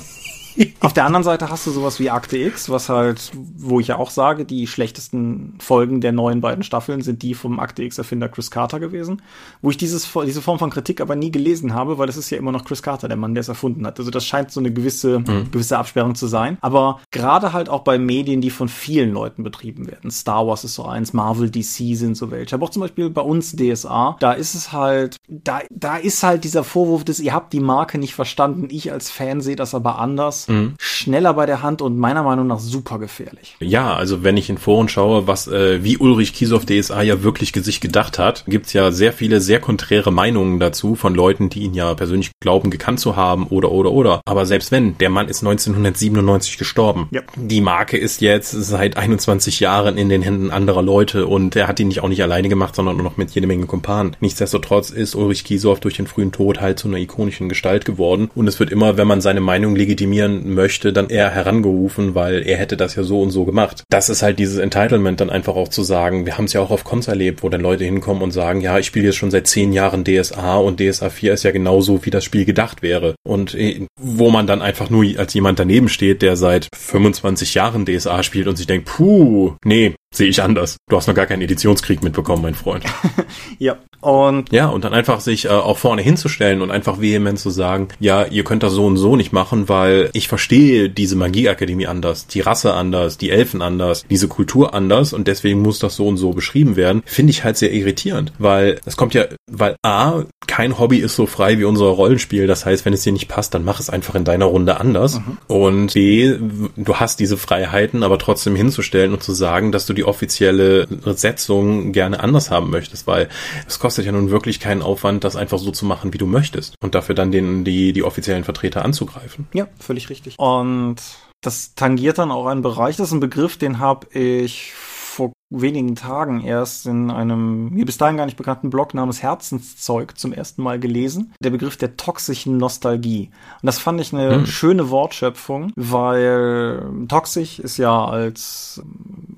[0.80, 3.98] Auf der anderen Seite hast du sowas wie Akte X, was halt, wo ich ja
[3.98, 8.52] auch sage, die schlechtesten Folgen der neuen beiden Staffeln sind die vom Akte X-Erfinder Chris
[8.52, 9.22] Carter gewesen,
[9.62, 12.38] wo ich dieses, diese Form von Kritik aber nie gelesen habe, weil es ist ja
[12.38, 14.00] immer noch Chris Carter, der Mann, der es erfunden hat.
[14.00, 15.52] Also das scheint so eine gewisse, mhm.
[15.52, 16.58] gewisse Absperrung zu sein.
[16.62, 20.12] Aber gerade halt auch bei Medien, die von vielen Leuten betrieben werden.
[20.12, 22.56] Star Wars ist so eins, Marvel, DC sind so welche.
[22.56, 26.44] Aber auch zum Beispiel bei uns DSA, da ist es halt, da, da ist halt
[26.44, 30.00] dieser Vorwurf des, ihr habt die Marke nicht verstanden, ich als Fan sehe das aber
[30.00, 30.76] anders mhm.
[30.80, 33.56] schneller bei der Hand und meiner Meinung nach super gefährlich.
[33.60, 37.52] Ja, also wenn ich in Foren schaue, was äh, wie Ulrich Kiesow DSA ja wirklich
[37.54, 41.74] sich gedacht hat, gibt's ja sehr viele sehr konträre Meinungen dazu von Leuten, die ihn
[41.74, 44.22] ja persönlich glauben, gekannt zu haben oder oder oder.
[44.26, 47.08] Aber selbst wenn, der Mann ist 1997 gestorben.
[47.12, 47.22] Ja.
[47.36, 51.80] Die Marke ist jetzt seit 21 Jahren in den Händen anderer Leute und er hat
[51.80, 54.16] ihn nicht auch nicht alleine gemacht, sondern nur noch mit jede Menge Kumpanen.
[54.20, 58.48] Nichtsdestotrotz ist Ulrich Kiesow durch den frühen Tod halt zu einer ikonischen Gestalt geworden und
[58.48, 62.78] es wird immer, wenn man seine Meinung legitimieren möchte, dann eher herangerufen, weil er hätte
[62.78, 63.84] das ja so und so gemacht.
[63.90, 66.72] Das ist halt dieses Entitlement dann einfach auch zu sagen, wir haben es ja auch
[66.72, 69.48] auf Cons erlebt, wo dann Leute hinkommen und sagen, ja, ich spiele jetzt schon seit
[69.48, 73.16] zehn Jahren DSA und DSA 4 ist ja genauso, wie das Spiel gedacht wäre.
[73.28, 77.86] Und äh, wo man dann einfach nur als jemand daneben steht, der seit 25 Jahren
[77.86, 80.78] DSA spielt und sich denkt, puh, nee, sehe ich anders.
[80.90, 82.86] Du hast noch gar keinen Editionskrieg mitbekommen, mein Freund.
[83.60, 83.78] ja.
[84.04, 87.88] Und ja, und dann einfach sich äh, auch vorne hinzustellen und einfach vehement zu sagen,
[88.02, 92.28] ja, ihr könnt das so und so nicht machen, weil ich verstehe diese Magieakademie anders,
[92.28, 96.18] die Rasse anders, die Elfen anders, diese Kultur anders und deswegen muss das so und
[96.18, 100.78] so beschrieben werden, finde ich halt sehr irritierend, weil es kommt ja, weil A, kein
[100.78, 103.64] Hobby ist so frei wie unser Rollenspiel, das heißt, wenn es dir nicht passt, dann
[103.64, 105.38] mach es einfach in deiner Runde anders mhm.
[105.48, 106.36] und B,
[106.76, 111.92] du hast diese Freiheiten, aber trotzdem hinzustellen und zu sagen, dass du die offizielle Setzung
[111.94, 113.30] gerne anders haben möchtest, weil
[113.68, 116.26] es kostet kostet ja nun wirklich keinen Aufwand, das einfach so zu machen, wie du
[116.26, 119.48] möchtest und dafür dann den, die, die offiziellen Vertreter anzugreifen.
[119.54, 120.40] Ja, völlig richtig.
[120.40, 120.96] Und
[121.42, 125.32] das tangiert dann auch einen Bereich, das ist ein Begriff, den habe ich vor
[125.62, 130.34] wenigen Tagen erst in einem mir bis dahin gar nicht bekannten Blog namens Herzenszeug zum
[130.34, 131.34] ersten Mal gelesen.
[131.40, 133.30] Der Begriff der toxischen Nostalgie.
[133.62, 134.46] Und das fand ich eine hm.
[134.46, 138.82] schöne Wortschöpfung, weil toxisch ist ja als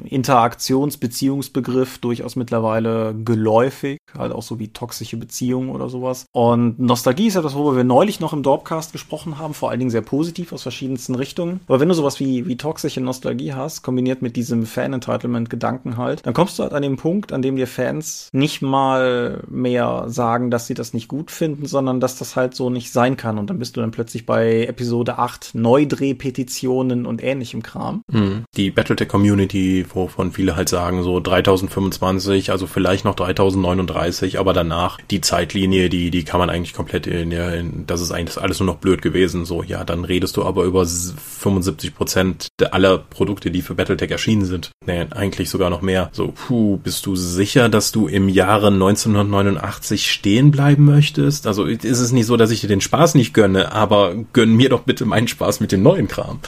[0.06, 6.26] Interaktionsbeziehungsbegriff durchaus mittlerweile geläufig, halt auch so wie toxische Beziehungen oder sowas.
[6.32, 9.92] Und Nostalgie ist etwas, worüber wir neulich noch im Dorpcast gesprochen haben, vor allen Dingen
[9.92, 11.60] sehr positiv aus verschiedensten Richtungen.
[11.68, 16.34] Aber wenn du sowas wie, wie toxische Nostalgie hast, kombiniert mit diesem Fan-Entitlement-Gedanken halt, dann
[16.34, 20.68] kommst du halt an den Punkt, an dem dir Fans nicht mal mehr sagen, dass
[20.68, 23.38] sie das nicht gut finden, sondern dass das halt so nicht sein kann.
[23.38, 28.02] Und dann bist du dann plötzlich bei Episode 8 Neudrehpetitionen und ähnlichem Kram.
[28.12, 28.44] Hm.
[28.56, 35.22] Die Battletech-Community, wovon viele halt sagen, so 3025, also vielleicht noch 3039, aber danach die
[35.22, 38.78] Zeitlinie, die, die kann man eigentlich komplett in, in das ist eigentlich alles nur noch
[38.78, 39.46] blöd gewesen.
[39.46, 44.46] So, ja, dann redest du aber über 75 Prozent aller Produkte, die für Battletech erschienen
[44.46, 44.72] sind.
[44.86, 46.10] Nee, eigentlich sogar noch mehr.
[46.12, 51.48] So, puh, bist du sicher, dass du im Jahre 1989 stehen bleiben möchtest?
[51.48, 54.70] Also ist es nicht so, dass ich dir den Spaß nicht gönne, aber gönn mir
[54.70, 56.40] doch bitte meinen Spaß mit dem neuen Kram.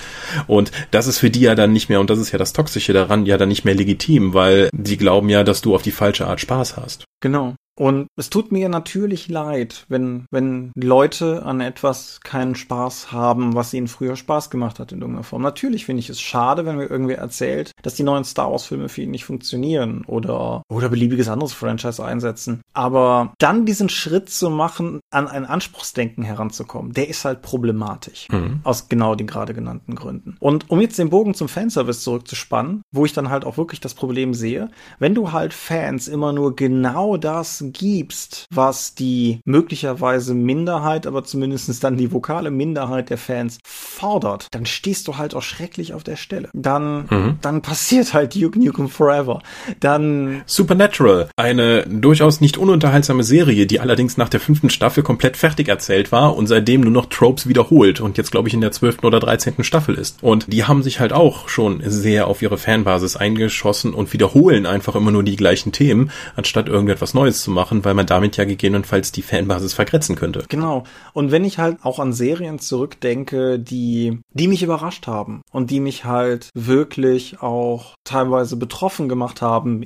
[0.47, 2.93] Und das ist für die ja dann nicht mehr, und das ist ja das Toxische
[2.93, 6.27] daran, ja dann nicht mehr legitim, weil sie glauben ja, dass du auf die falsche
[6.27, 7.05] Art Spaß hast.
[7.21, 7.55] Genau.
[7.77, 13.73] Und es tut mir natürlich leid, wenn, wenn Leute an etwas keinen Spaß haben, was
[13.73, 15.43] ihnen früher Spaß gemacht hat in irgendeiner Form.
[15.43, 18.89] Natürlich finde ich es schade, wenn mir irgendwer erzählt, dass die neuen Star Wars Filme
[18.89, 22.61] für ihn nicht funktionieren oder, oder beliebiges anderes Franchise einsetzen.
[22.73, 28.27] Aber dann diesen Schritt zu machen, an ein Anspruchsdenken heranzukommen, der ist halt problematisch.
[28.31, 28.61] Mhm.
[28.63, 30.35] Aus genau den gerade genannten Gründen.
[30.39, 33.93] Und um jetzt den Bogen zum Fanservice zurückzuspannen, wo ich dann halt auch wirklich das
[33.93, 41.07] Problem sehe, wenn du halt Fans immer nur genau das gibst, was die möglicherweise Minderheit,
[41.07, 45.93] aber zumindest dann die vokale Minderheit der Fans fordert, dann stehst du halt auch schrecklich
[45.93, 46.49] auf der Stelle.
[46.53, 47.37] Dann, mhm.
[47.41, 49.41] dann passiert halt Duke Nukem Forever.
[49.79, 55.67] Dann Supernatural, eine durchaus nicht ununterhaltsame Serie, die allerdings nach der fünften Staffel komplett fertig
[55.67, 59.05] erzählt war und seitdem nur noch Tropes wiederholt und jetzt glaube ich in der zwölften
[59.05, 60.21] oder dreizehnten Staffel ist.
[60.21, 64.95] Und die haben sich halt auch schon sehr auf ihre Fanbasis eingeschossen und wiederholen einfach
[64.95, 69.11] immer nur die gleichen Themen, anstatt irgendetwas Neues zu machen, weil man damit ja gegebenenfalls
[69.11, 70.43] die Fanbasis vergrätzen könnte.
[70.49, 70.83] Genau.
[71.13, 75.79] Und wenn ich halt auch an Serien zurückdenke, die, die mich überrascht haben und die
[75.79, 79.85] mich halt wirklich auch teilweise betroffen gemacht haben,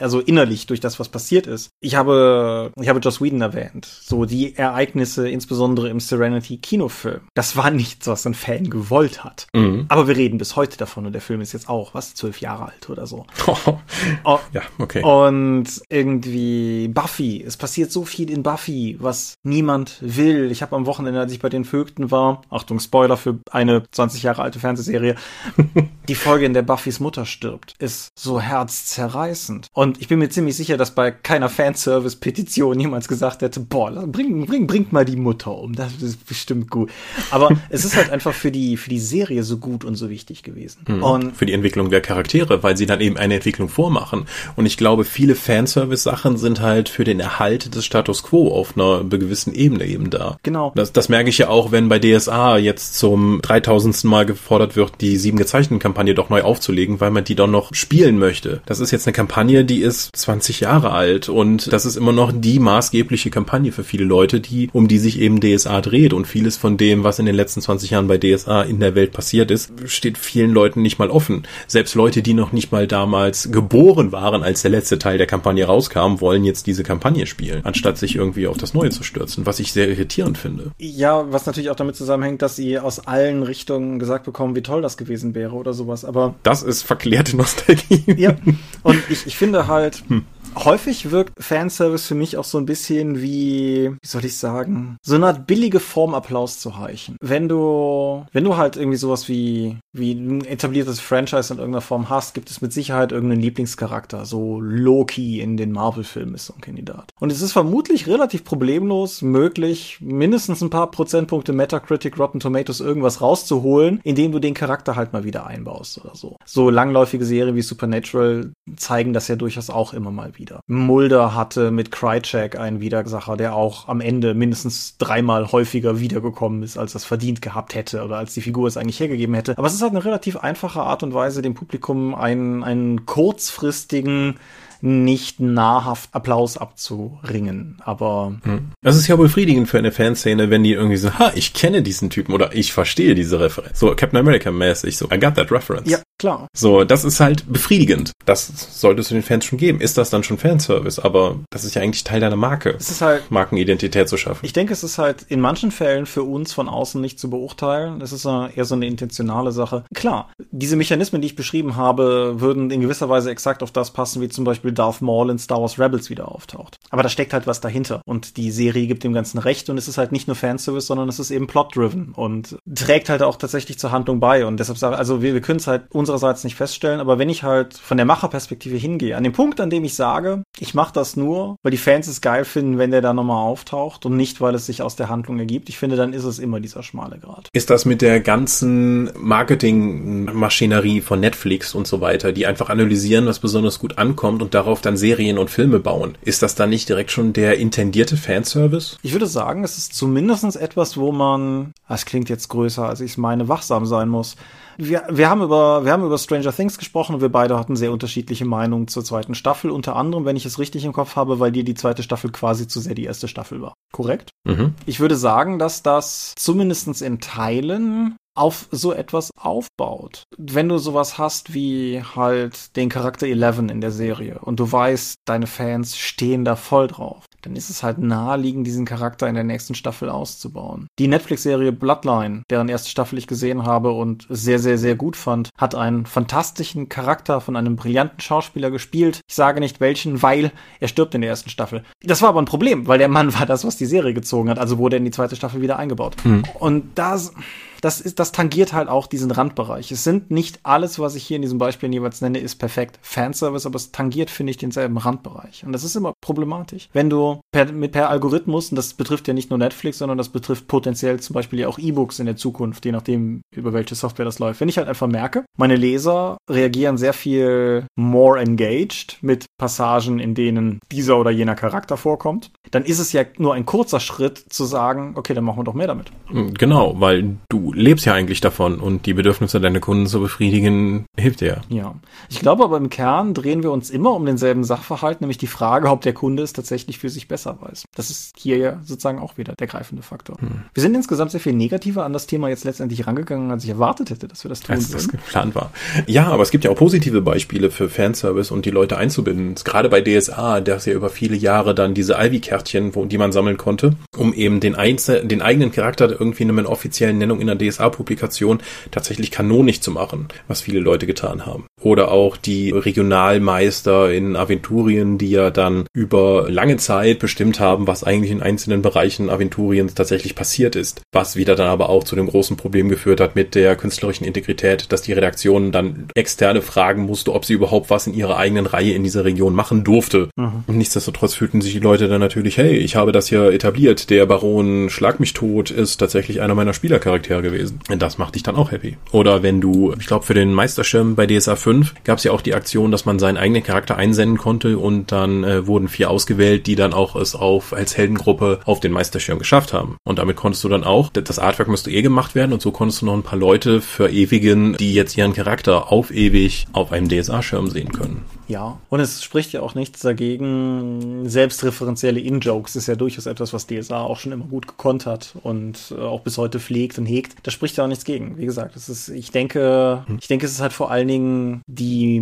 [0.00, 1.70] also innerlich durch das, was passiert ist.
[1.80, 3.86] Ich habe, ich habe Joss Whedon erwähnt.
[3.86, 7.20] So die Ereignisse, insbesondere im Serenity Kinofilm.
[7.34, 9.46] Das war nichts, was ein Fan gewollt hat.
[9.54, 9.86] Mhm.
[9.88, 12.66] Aber wir reden bis heute davon und der Film ist jetzt auch, was, zwölf Jahre
[12.66, 13.26] alt oder so.
[14.24, 15.02] oh, ja, okay.
[15.02, 17.11] Und irgendwie Buffy.
[17.20, 20.50] Es passiert so viel in Buffy, was niemand will.
[20.50, 24.22] Ich habe am Wochenende, als ich bei den Vögten war, Achtung, Spoiler für eine 20
[24.22, 25.16] Jahre alte Fernsehserie,
[26.08, 29.68] die Folge, in der Buffys Mutter stirbt, ist so herzzerreißend.
[29.72, 34.46] Und ich bin mir ziemlich sicher, dass bei keiner Fanservice-Petition jemals gesagt hätte, boah, bring,
[34.46, 35.74] bring, bringt mal die Mutter um.
[35.74, 36.90] Das ist bestimmt gut.
[37.30, 40.42] Aber es ist halt einfach für die, für die Serie so gut und so wichtig
[40.42, 40.84] gewesen.
[40.88, 41.02] Mhm.
[41.02, 44.26] Und für die Entwicklung der Charaktere, weil sie dann eben eine Entwicklung vormachen.
[44.56, 49.04] Und ich glaube, viele Fanservice-Sachen sind halt für den Erhalt des Status Quo auf einer
[49.04, 50.38] gewissen Ebene eben da.
[50.42, 50.72] Genau.
[50.74, 53.92] Das, das merke ich ja auch, wenn bei DSA jetzt zum 3000.
[54.04, 57.74] Mal gefordert wird, die sieben gezeichneten Kampagne doch neu aufzulegen, weil man die doch noch
[57.74, 58.62] spielen möchte.
[58.66, 62.32] Das ist jetzt eine Kampagne, die ist 20 Jahre alt und das ist immer noch
[62.34, 66.56] die maßgebliche Kampagne für viele Leute, die, um die sich eben DSA dreht und vieles
[66.56, 69.72] von dem, was in den letzten 20 Jahren bei DSA in der Welt passiert ist,
[69.86, 71.42] steht vielen Leuten nicht mal offen.
[71.66, 75.64] Selbst Leute, die noch nicht mal damals geboren waren, als der letzte Teil der Kampagne
[75.64, 76.91] rauskam, wollen jetzt diese Kampagne
[77.26, 80.72] spielen, anstatt sich irgendwie auf das Neue zu stürzen, was ich sehr irritierend finde.
[80.78, 84.82] Ja, was natürlich auch damit zusammenhängt, dass sie aus allen Richtungen gesagt bekommen, wie toll
[84.82, 86.34] das gewesen wäre oder sowas, aber.
[86.42, 88.04] Das ist verklärte Nostalgie.
[88.16, 88.36] Ja,
[88.82, 90.24] und ich, ich finde halt, hm
[90.56, 95.14] häufig wirkt Fanservice für mich auch so ein bisschen wie, wie soll ich sagen, so
[95.14, 97.16] eine Art billige Form Applaus zu heichen.
[97.20, 102.10] Wenn du, wenn du halt irgendwie sowas wie, wie ein etabliertes Franchise in irgendeiner Form
[102.10, 104.24] hast, gibt es mit Sicherheit irgendeinen Lieblingscharakter.
[104.24, 107.10] So Loki in den Marvel-Filmen ist so ein Kandidat.
[107.20, 113.20] Und es ist vermutlich relativ problemlos möglich, mindestens ein paar Prozentpunkte Metacritic, Rotten Tomatoes irgendwas
[113.20, 116.36] rauszuholen, indem du den Charakter halt mal wieder einbaust oder so.
[116.44, 120.60] So langläufige Serien wie Supernatural zeigen das ja durchaus auch immer mal wieder wieder.
[120.66, 126.76] Mulder hatte mit Krychek einen Widersacher, der auch am Ende mindestens dreimal häufiger wiedergekommen ist,
[126.76, 129.56] als das verdient gehabt hätte oder als die Figur es eigentlich hergegeben hätte.
[129.56, 134.38] Aber es ist halt eine relativ einfache Art und Weise, dem Publikum einen, einen kurzfristigen
[134.82, 137.76] nicht nahrhaft Applaus abzuringen.
[137.84, 138.72] Aber hm.
[138.82, 142.10] das ist ja befriedigend für eine Fanszene, wenn die irgendwie so, ha, ich kenne diesen
[142.10, 143.78] Typen oder ich verstehe diese Referenz.
[143.78, 145.88] So Captain America mäßig, so I got that reference.
[145.88, 146.48] Ja, klar.
[146.56, 148.12] So, das ist halt befriedigend.
[148.24, 149.80] Das solltest du den Fans schon geben.
[149.80, 151.02] Ist das dann schon Fanservice?
[151.02, 152.70] Aber das ist ja eigentlich Teil deiner Marke.
[152.78, 154.44] Es ist halt Markenidentität zu schaffen.
[154.44, 158.00] Ich denke, es ist halt in manchen Fällen für uns von außen nicht zu beurteilen.
[158.00, 159.84] Es ist eher so eine intentionale Sache.
[159.94, 164.22] Klar, diese Mechanismen, die ich beschrieben habe, würden in gewisser Weise exakt auf das passen,
[164.22, 166.76] wie zum Beispiel Darth Maul in Star Wars Rebels wieder auftaucht.
[166.90, 168.02] Aber da steckt halt was dahinter.
[168.06, 171.08] Und die Serie gibt dem Ganzen recht und es ist halt nicht nur Fanservice, sondern
[171.08, 174.46] es ist eben plot-driven und trägt halt auch tatsächlich zur Handlung bei.
[174.46, 177.42] Und deshalb sage also wir, wir können es halt unsererseits nicht feststellen, aber wenn ich
[177.42, 181.16] halt von der Macherperspektive hingehe, an dem Punkt, an dem ich sage, ich mache das
[181.16, 184.54] nur, weil die Fans es geil finden, wenn der da nochmal auftaucht und nicht, weil
[184.54, 187.48] es sich aus der Handlung ergibt, ich finde, dann ist es immer dieser schmale Grad.
[187.52, 193.38] Ist das mit der ganzen Marketingmaschinerie von Netflix und so weiter, die einfach analysieren, was
[193.38, 196.18] besonders gut ankommt und darauf dann Serien und Filme bauen.
[196.22, 198.98] Ist das dann nicht direkt schon der intendierte Fanservice?
[199.02, 203.12] Ich würde sagen, es ist zumindest etwas, wo man, das klingt jetzt größer, als ich
[203.12, 204.36] es meine, wachsam sein muss.
[204.76, 207.92] Wir, wir, haben über, wir haben über Stranger Things gesprochen und wir beide hatten sehr
[207.92, 209.70] unterschiedliche Meinungen zur zweiten Staffel.
[209.70, 212.68] Unter anderem, wenn ich es richtig im Kopf habe, weil dir die zweite Staffel quasi
[212.68, 213.74] zu sehr die erste Staffel war.
[213.92, 214.30] Korrekt?
[214.44, 214.74] Mhm.
[214.86, 220.24] Ich würde sagen, dass das zumindest in Teilen auf so etwas aufbaut.
[220.38, 225.16] Wenn du sowas hast wie halt den Charakter 11 in der Serie und du weißt,
[225.26, 229.44] deine Fans stehen da voll drauf, dann ist es halt naheliegend, diesen Charakter in der
[229.44, 230.86] nächsten Staffel auszubauen.
[230.98, 235.50] Die Netflix-Serie Bloodline, deren erste Staffel ich gesehen habe und sehr, sehr, sehr gut fand,
[235.58, 239.20] hat einen fantastischen Charakter von einem brillanten Schauspieler gespielt.
[239.28, 241.82] Ich sage nicht welchen, weil er stirbt in der ersten Staffel.
[242.02, 244.58] Das war aber ein Problem, weil der Mann war das, was die Serie gezogen hat,
[244.58, 246.16] also wurde er in die zweite Staffel wieder eingebaut.
[246.22, 246.44] Hm.
[246.58, 247.34] Und das
[247.82, 249.90] das ist, das tangiert halt auch diesen Randbereich.
[249.90, 253.66] Es sind nicht alles, was ich hier in diesem Beispiel jeweils nenne, ist perfekt Fanservice,
[253.66, 255.64] aber es tangiert, finde ich, denselben Randbereich.
[255.66, 256.88] Und das ist immer problematisch.
[256.92, 260.28] Wenn du per, mit per Algorithmus, und das betrifft ja nicht nur Netflix, sondern das
[260.28, 264.24] betrifft potenziell zum Beispiel ja auch E-Books in der Zukunft, je nachdem, über welche Software
[264.24, 264.60] das läuft.
[264.60, 270.34] Wenn ich halt einfach merke, meine Leser reagieren sehr viel more engaged mit Passagen, in
[270.34, 274.64] denen dieser oder jener Charakter vorkommt, dann ist es ja nur ein kurzer Schritt zu
[274.64, 276.12] sagen, okay, dann machen wir doch mehr damit.
[276.58, 281.40] Genau, weil du lebst ja eigentlich davon und die Bedürfnisse deiner Kunden zu befriedigen, hilft
[281.40, 281.60] dir.
[281.68, 281.94] Ja.
[282.28, 285.88] Ich glaube aber im Kern drehen wir uns immer um denselben Sachverhalt, nämlich die Frage,
[285.90, 287.84] ob der Kunde es tatsächlich für sich besser weiß.
[287.94, 290.36] Das ist hier ja sozusagen auch wieder der greifende Faktor.
[290.40, 290.62] Hm.
[290.74, 294.10] Wir sind insgesamt sehr viel negativer an das Thema jetzt letztendlich rangegangen, als ich erwartet
[294.10, 295.72] hätte, dass wir das tun als das geplant war.
[296.06, 299.54] Ja, aber es gibt ja auch positive Beispiele für Fanservice und die Leute einzubinden.
[299.64, 303.94] Gerade bei DSA, das ja über viele Jahre dann diese Ivy-Kärtchen, die man sammeln konnte,
[304.16, 308.60] um eben den, Einzel den eigenen Charakter irgendwie in einer offiziellen Nennung in der DSA-Publikation
[308.90, 311.66] tatsächlich kanonisch zu machen, was viele Leute getan haben.
[311.80, 318.04] Oder auch die Regionalmeister in Aventurien, die ja dann über lange Zeit bestimmt haben, was
[318.04, 321.02] eigentlich in einzelnen Bereichen Aventuriens tatsächlich passiert ist.
[321.12, 324.92] Was wieder dann aber auch zu dem großen Problem geführt hat mit der künstlerischen Integrität,
[324.92, 328.92] dass die Redaktion dann externe fragen musste, ob sie überhaupt was in ihrer eigenen Reihe
[328.92, 330.28] in dieser Region machen durfte.
[330.36, 330.64] Mhm.
[330.66, 334.26] Und nichtsdestotrotz fühlten sich die Leute dann natürlich, hey, ich habe das ja etabliert, der
[334.26, 337.80] Baron Schlag mich tot ist tatsächlich einer meiner Spielercharaktere gewesen.
[337.90, 338.96] Und das macht dich dann auch happy.
[339.12, 342.40] Oder wenn du, ich glaube, für den Meisterschirm bei DSA 5 gab es ja auch
[342.40, 346.66] die Aktion, dass man seinen eigenen Charakter einsenden konnte und dann äh, wurden vier ausgewählt,
[346.66, 349.96] die dann auch es auf als Heldengruppe auf den Meisterschirm geschafft haben.
[350.04, 353.02] Und damit konntest du dann auch, das Artwork müsste eh gemacht werden und so konntest
[353.02, 357.70] du noch ein paar Leute verewigen, die jetzt ihren Charakter auf ewig auf einem DSA-Schirm
[357.70, 358.24] sehen können.
[358.48, 361.28] Ja, und es spricht ja auch nichts dagegen.
[361.28, 365.94] Selbstreferenzielle In-Jokes ist ja durchaus etwas, was DSA auch schon immer gut gekonnt hat und
[365.96, 367.36] äh, auch bis heute pflegt und hegt.
[367.42, 368.38] Da spricht ja auch nichts gegen.
[368.38, 370.18] Wie gesagt, es ist, ich denke, hm.
[370.20, 372.20] ich denke, es ist halt vor allen Dingen die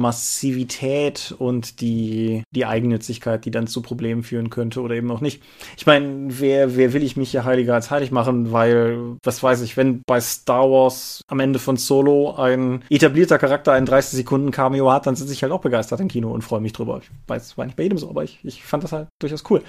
[0.00, 5.42] Massivität und die, die Eigennützigkeit, die dann zu Problemen führen könnte oder eben auch nicht.
[5.76, 9.62] Ich meine, wer, wer will ich mich hier heiliger als heilig machen, weil, was weiß
[9.62, 14.50] ich, wenn bei Star Wars am Ende von Solo ein etablierter Charakter einen 30 Sekunden
[14.50, 17.00] Cameo hat, dann sind sich halt auch begeistert im Kino und freue mich drüber.
[17.02, 19.44] Ich weiß, es war nicht bei jedem so, aber ich, ich fand das halt durchaus
[19.50, 19.62] cool.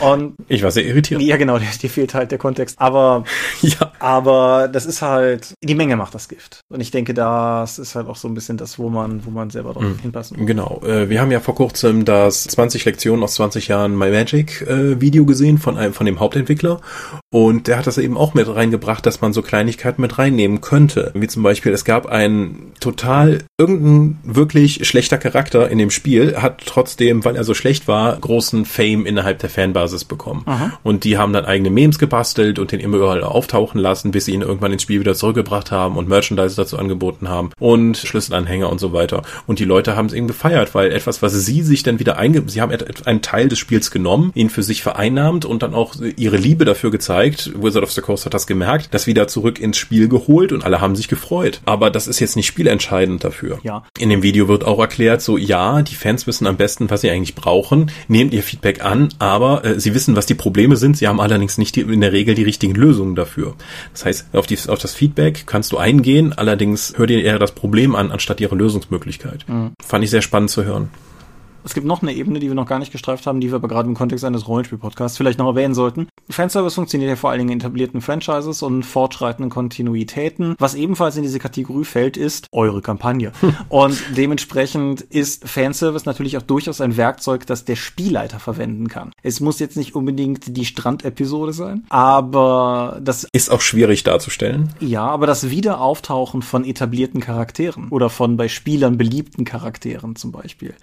[0.00, 1.20] Und ich war sehr irritiert.
[1.22, 2.80] Ja, genau, dir, dir fehlt halt der Kontext.
[2.80, 3.24] Aber,
[3.62, 3.92] ja.
[3.98, 6.60] aber das ist halt, die Menge macht das Gift.
[6.72, 9.50] Und ich denke, das ist halt auch so ein bisschen das, wo man, wo man
[9.50, 9.98] selber drauf mhm.
[9.98, 10.46] hinpassen.
[10.46, 10.80] Genau.
[10.84, 15.00] Äh, wir haben ja vor kurzem das 20 Lektionen aus 20 Jahren My Magic äh,
[15.00, 16.80] Video gesehen von einem, von dem Hauptentwickler.
[17.34, 21.10] Und der hat das eben auch mit reingebracht, dass man so Kleinigkeiten mit reinnehmen könnte.
[21.14, 26.62] Wie zum Beispiel, es gab einen total, irgendein wirklich schlechter Charakter in dem Spiel, hat
[26.64, 30.44] trotzdem, weil er so schlecht war, großen Fame innerhalb der Fanbasis bekommen.
[30.46, 30.78] Aha.
[30.84, 34.32] Und die haben dann eigene Memes gebastelt und den immer überall auftauchen lassen, bis sie
[34.32, 38.78] ihn irgendwann ins Spiel wieder zurückgebracht haben und Merchandise dazu angeboten haben und Schlüsselanhänger und
[38.78, 39.24] so weiter.
[39.48, 42.44] Und die Leute haben es eben gefeiert, weil etwas, was sie sich dann wieder einge...
[42.46, 42.72] Sie haben
[43.06, 46.92] einen Teil des Spiels genommen, ihn für sich vereinnahmt und dann auch ihre Liebe dafür
[46.92, 47.62] gezeigt, gezeigt.
[47.62, 50.80] Wizard of the Coast hat das gemerkt, das wieder zurück ins Spiel geholt und alle
[50.80, 51.60] haben sich gefreut.
[51.64, 53.58] Aber das ist jetzt nicht spielentscheidend dafür.
[53.62, 53.84] Ja.
[53.98, 57.10] In dem Video wird auch erklärt, so ja, die Fans wissen am besten, was sie
[57.10, 60.96] eigentlich brauchen, nehmt ihr Feedback an, aber äh, sie wissen, was die Probleme sind.
[60.96, 63.54] Sie haben allerdings nicht die, in der Regel die richtigen Lösungen dafür.
[63.92, 67.52] Das heißt, auf, die, auf das Feedback kannst du eingehen, allerdings hör dir eher das
[67.52, 69.44] Problem an, anstatt ihre Lösungsmöglichkeit.
[69.48, 69.72] Mhm.
[69.82, 70.90] Fand ich sehr spannend zu hören.
[71.64, 73.68] Es gibt noch eine Ebene, die wir noch gar nicht gestreift haben, die wir aber
[73.68, 76.08] gerade im Kontext eines Rollenspiel-Podcasts vielleicht noch erwähnen sollten.
[76.28, 80.56] Fanservice funktioniert ja vor allen Dingen in etablierten Franchises und fortschreitenden Kontinuitäten.
[80.58, 83.32] Was ebenfalls in diese Kategorie fällt, ist eure Kampagne.
[83.70, 89.12] und dementsprechend ist Fanservice natürlich auch durchaus ein Werkzeug, das der Spielleiter verwenden kann.
[89.22, 94.74] Es muss jetzt nicht unbedingt die Strandepisode sein, aber das ist auch schwierig darzustellen.
[94.80, 100.74] Ja, aber das Wiederauftauchen von etablierten Charakteren oder von bei Spielern beliebten Charakteren zum Beispiel.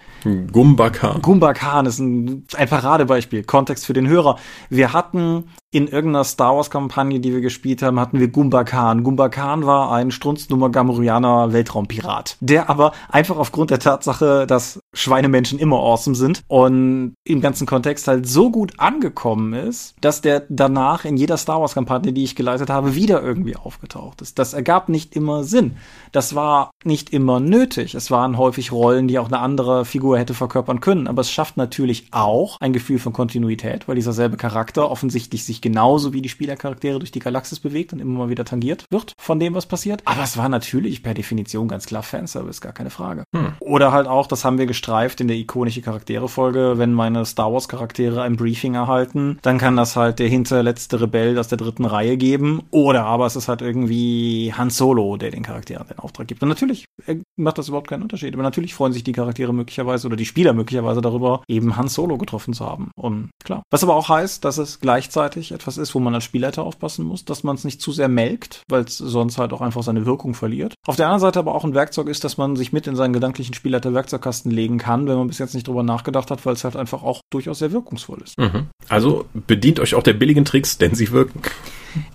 [0.50, 1.20] Gum Gumba Khan.
[1.20, 3.44] Gumba Khan ist ein, ein Paradebeispiel.
[3.44, 4.38] Kontext für den Hörer.
[4.70, 9.02] Wir hatten in irgendeiner Star Wars Kampagne, die wir gespielt haben, hatten wir Gumba Khan.
[9.02, 15.58] Gumba Khan war ein Strunznummer Gamorianer Weltraumpirat, der aber einfach aufgrund der Tatsache, dass Schweinemenschen
[15.58, 21.06] immer awesome sind und im ganzen Kontext halt so gut angekommen ist, dass der danach
[21.06, 24.38] in jeder Star Wars Kampagne, die ich geleitet habe, wieder irgendwie aufgetaucht ist.
[24.38, 25.76] Das ergab nicht immer Sinn.
[26.12, 27.94] Das war nicht immer nötig.
[27.94, 31.56] Es waren häufig Rollen, die auch eine andere Figur hätte verkörpern können, aber es schafft
[31.56, 36.28] natürlich auch ein Gefühl von Kontinuität, weil dieser selbe Charakter offensichtlich sich genauso wie die
[36.28, 40.02] Spielercharaktere durch die Galaxis bewegt und immer mal wieder tangiert wird von dem, was passiert.
[40.04, 43.24] Aber es war natürlich per Definition ganz klar Fanservice, gar keine Frage.
[43.34, 43.54] Hm.
[43.60, 48.22] Oder halt auch, das haben wir gestreift in der ikonische Charaktere-Folge, wenn meine Star Wars-Charaktere
[48.22, 52.62] ein Briefing erhalten, dann kann das halt der hinterletzte Rebell aus der dritten Reihe geben.
[52.70, 56.42] Oder aber es ist halt irgendwie Han Solo, der den Charakteren den Auftrag gibt.
[56.42, 58.34] Und natürlich äh, macht das überhaupt keinen Unterschied.
[58.34, 62.18] Aber natürlich freuen sich die Charaktere möglicherweise oder die Spieler möglicherweise darüber, eben Han Solo
[62.18, 62.90] getroffen zu haben.
[62.96, 63.62] Und klar.
[63.70, 67.24] Was aber auch heißt, dass es gleichzeitig etwas ist, wo man als Spielleiter aufpassen muss,
[67.24, 70.34] dass man es nicht zu sehr melkt, weil es sonst halt auch einfach seine Wirkung
[70.34, 70.74] verliert.
[70.86, 73.12] Auf der anderen Seite aber auch ein Werkzeug ist, dass man sich mit in seinen
[73.12, 76.76] gedanklichen Spielleiter-Werkzeugkasten legen kann, wenn man bis jetzt nicht drüber nachgedacht hat, weil es halt
[76.76, 78.38] einfach auch durchaus sehr wirkungsvoll ist.
[78.38, 78.68] Mhm.
[78.88, 81.42] Also bedient euch auch der billigen Tricks, denn sie wirken.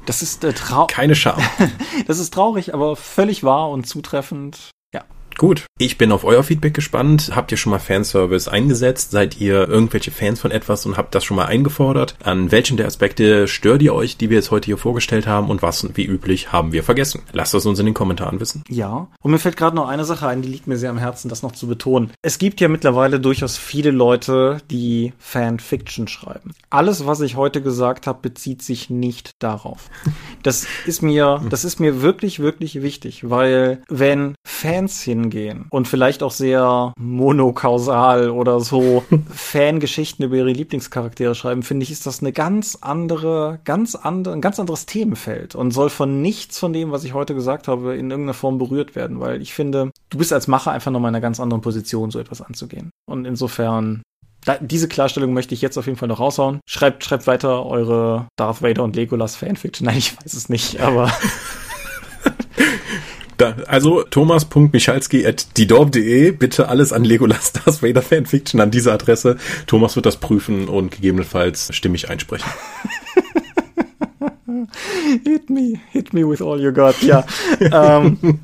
[0.06, 0.90] Das ist äh, traurig.
[0.90, 1.42] Keine Scham.
[2.08, 4.72] das ist traurig, aber völlig wahr und zutreffend.
[5.38, 7.32] Gut, ich bin auf euer Feedback gespannt.
[7.36, 9.12] Habt ihr schon mal Fanservice eingesetzt?
[9.12, 12.16] Seid ihr irgendwelche Fans von etwas und habt das schon mal eingefordert?
[12.24, 15.62] An welchen der Aspekte stört ihr euch, die wir jetzt heute hier vorgestellt haben und
[15.62, 17.22] was, wie üblich, haben wir vergessen?
[17.34, 18.64] Lasst es uns in den Kommentaren wissen.
[18.68, 21.30] Ja, und mir fällt gerade noch eine Sache ein, die liegt mir sehr am Herzen,
[21.30, 22.10] das noch zu betonen.
[22.24, 26.56] Es gibt ja mittlerweile durchaus viele Leute, die Fanfiction schreiben.
[26.72, 29.92] Alles, was ich heute gesagt habe, bezieht sich nicht darauf.
[30.44, 35.88] Das ist mir, das ist mir wirklich, wirklich wichtig, weil wenn Fans hin hingehen und
[35.88, 42.22] vielleicht auch sehr monokausal oder so Fangeschichten über ihre Lieblingscharaktere schreiben, finde ich, ist das
[42.22, 46.92] eine ganz andere, ganz andere, ein ganz anderes Themenfeld und soll von nichts von dem,
[46.92, 50.34] was ich heute gesagt habe, in irgendeiner Form berührt werden, weil ich finde, du bist
[50.34, 52.92] als Macher einfach nochmal in einer ganz anderen Position, so etwas anzugehen.
[53.06, 54.02] Und insofern
[54.48, 56.60] da, diese Klarstellung möchte ich jetzt auf jeden Fall noch raushauen.
[56.66, 59.86] Schreibt, schreibt weiter eure Darth Vader und Legolas Fanfiction.
[59.86, 61.12] Nein, ich weiß es nicht, aber
[63.38, 69.38] Da, also thomas.michalski.didorb.de, bitte alles an Legolas Darth Vader Fanfiction an diese Adresse.
[69.68, 72.50] Thomas wird das prüfen und gegebenenfalls stimmig einsprechen.
[75.24, 77.26] hit me, hit me with all you got, ja.
[77.60, 78.40] ähm,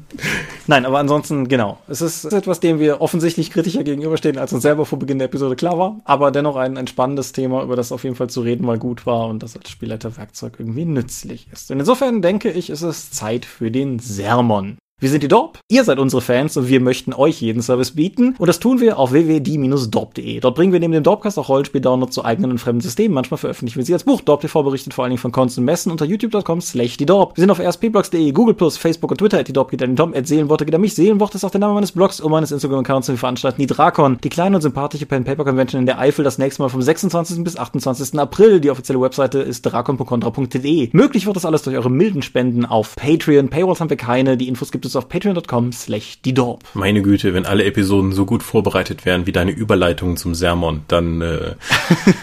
[0.68, 1.80] nein, aber ansonsten, genau.
[1.88, 5.56] Es ist etwas, dem wir offensichtlich kritischer gegenüberstehen, als uns selber vor Beginn der Episode
[5.56, 8.66] klar war, aber dennoch ein, ein spannendes Thema, über das auf jeden Fall zu reden
[8.66, 11.72] mal gut war und das als Spielleiterwerkzeug irgendwie nützlich ist.
[11.72, 14.78] Und insofern denke ich, ist es Zeit für den Sermon.
[15.02, 18.36] Wir sind die Dorp, ihr seid unsere Fans und wir möchten euch jeden Service bieten.
[18.38, 20.40] Und das tun wir auf www.die-dorp.de.
[20.40, 23.14] Dort bringen wir neben dem Dorpcast auch Rollenspiel-Download zu eigenen und fremden Systemen.
[23.14, 24.22] Manchmal veröffentlichen wir sie als Buch.
[24.22, 27.36] Dorp TV berichtet vor allen Dingen von Cons Messen unter youtube.com slash die Dorp.
[27.36, 29.44] Wir sind auf rspblogs.de, Google+, Facebook und Twitter.
[29.44, 30.96] Die Dorp geht an den Tom, at Seelenworte geht an mich.
[30.96, 33.10] Seelenwort ist auch der Name meines Blogs und meines Instagram-Accounts.
[33.10, 36.70] Wir veranstalten die Drakon, die kleine und sympathische Pen-Paper-Convention in der Eifel das nächste Mal
[36.70, 37.44] vom 26.
[37.44, 38.18] bis 28.
[38.18, 38.62] April.
[38.62, 40.92] Die offizielle Webseite ist drakon.contra.de.
[40.94, 43.50] Möglich wird das alles durch eure milden Spenden auf Patreon.
[43.50, 44.38] Paywalls haben wir keine.
[44.38, 46.64] Die Infos gibt es auf patreon.com slash die Dorp.
[46.74, 51.22] Meine Güte, wenn alle Episoden so gut vorbereitet wären wie deine Überleitung zum Sermon, dann
[51.22, 51.56] äh,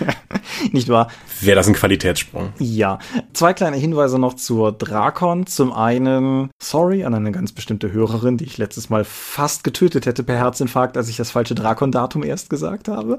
[0.73, 1.09] nicht wahr?
[1.41, 2.51] Wäre das ein Qualitätssprung?
[2.59, 2.99] Ja.
[3.33, 5.47] Zwei kleine Hinweise noch zur Drakon.
[5.47, 10.23] Zum einen, sorry an eine ganz bestimmte Hörerin, die ich letztes Mal fast getötet hätte
[10.23, 13.19] per Herzinfarkt, als ich das falsche Drakon-Datum erst gesagt habe.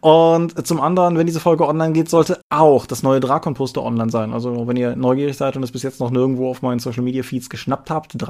[0.00, 4.32] Und zum anderen, wenn diese Folge online geht, sollte auch das neue Drakon-Poster online sein.
[4.32, 7.90] Also wenn ihr neugierig seid und es bis jetzt noch nirgendwo auf meinen Social-Media-Feeds geschnappt
[7.90, 8.20] habt,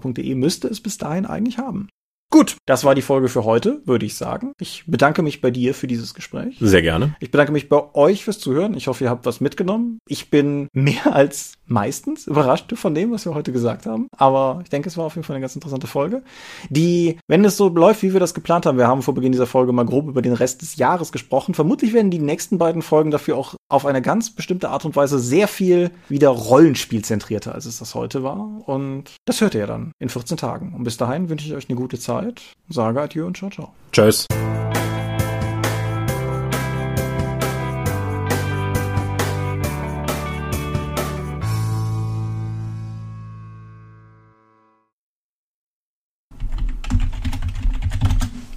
[0.00, 1.88] drakon.contra.de müsste es bis dahin eigentlich haben.
[2.32, 4.52] Gut, das war die Folge für heute, würde ich sagen.
[4.60, 6.56] Ich bedanke mich bei dir für dieses Gespräch.
[6.60, 7.16] Sehr gerne.
[7.18, 8.74] Ich bedanke mich bei euch fürs Zuhören.
[8.74, 9.98] Ich hoffe, ihr habt was mitgenommen.
[10.06, 14.06] Ich bin mehr als meistens überrascht von dem, was wir heute gesagt haben.
[14.16, 16.22] Aber ich denke, es war auf jeden Fall eine ganz interessante Folge.
[16.68, 19.46] Die, wenn es so läuft, wie wir das geplant haben, wir haben vor Beginn dieser
[19.48, 21.54] Folge mal grob über den Rest des Jahres gesprochen.
[21.54, 25.18] Vermutlich werden die nächsten beiden Folgen dafür auch auf eine ganz bestimmte Art und Weise
[25.18, 28.68] sehr viel wieder Rollenspielzentrierter, als es das heute war.
[28.68, 30.74] Und das hört ihr ja dann in 14 Tagen.
[30.74, 32.19] Und bis dahin wünsche ich euch eine gute Zeit.
[32.68, 33.72] Sage adieu und ciao, ciao.
[33.92, 34.26] Tschüss.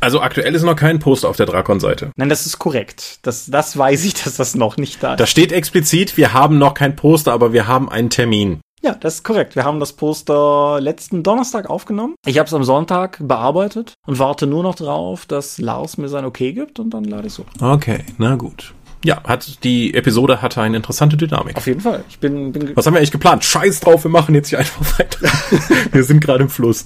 [0.04, 2.12] Also aktuell ist noch kein Poster auf der Drakon-Seite.
[2.18, 3.20] Nein, das ist korrekt.
[3.22, 5.20] Das, das weiß ich, dass das noch nicht da ist.
[5.22, 8.60] Da steht explizit, wir haben noch kein Poster, aber wir haben einen Termin.
[8.84, 9.56] Ja, das ist korrekt.
[9.56, 12.16] Wir haben das Poster letzten Donnerstag aufgenommen.
[12.26, 16.26] Ich habe es am Sonntag bearbeitet und warte nur noch drauf, dass Lars mir sein
[16.26, 17.46] Okay gibt und dann lade ich so.
[17.62, 18.74] Okay, na gut.
[19.06, 21.56] Ja, hat die Episode hatte eine interessante Dynamik.
[21.56, 22.04] Auf jeden Fall.
[22.10, 23.46] Ich bin, bin Was haben wir eigentlich geplant?
[23.46, 25.20] Scheiß drauf, wir machen jetzt hier einfach weiter.
[25.92, 26.86] wir sind gerade im Fluss.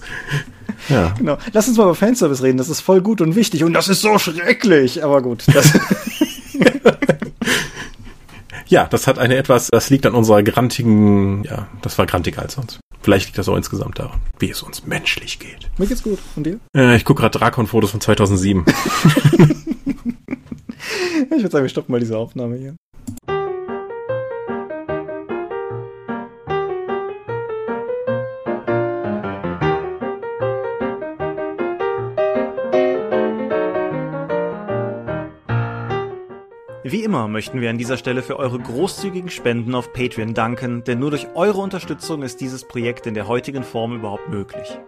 [0.89, 1.15] Ja.
[1.17, 1.37] Genau.
[1.53, 2.57] Lass uns mal über Fanservice reden.
[2.59, 5.03] Das ist voll gut und wichtig und das ist so schrecklich.
[5.03, 5.45] Aber gut.
[5.51, 5.73] Das
[8.67, 12.53] ja, das hat eine etwas, das liegt an unserer grantigen, ja, das war grantiger als
[12.53, 12.79] sonst.
[13.01, 15.69] Vielleicht liegt das auch insgesamt daran, wie es uns menschlich geht.
[15.77, 16.19] Mir geht's gut.
[16.35, 16.59] Und dir?
[16.75, 18.65] Äh, ich gucke gerade Drakon-Fotos von 2007.
[20.67, 22.75] ich würde sagen, wir stoppen mal diese Aufnahme hier.
[36.89, 40.99] Wie immer möchten wir an dieser Stelle für eure großzügigen Spenden auf Patreon danken, denn
[40.99, 44.79] nur durch eure Unterstützung ist dieses Projekt in der heutigen Form überhaupt möglich.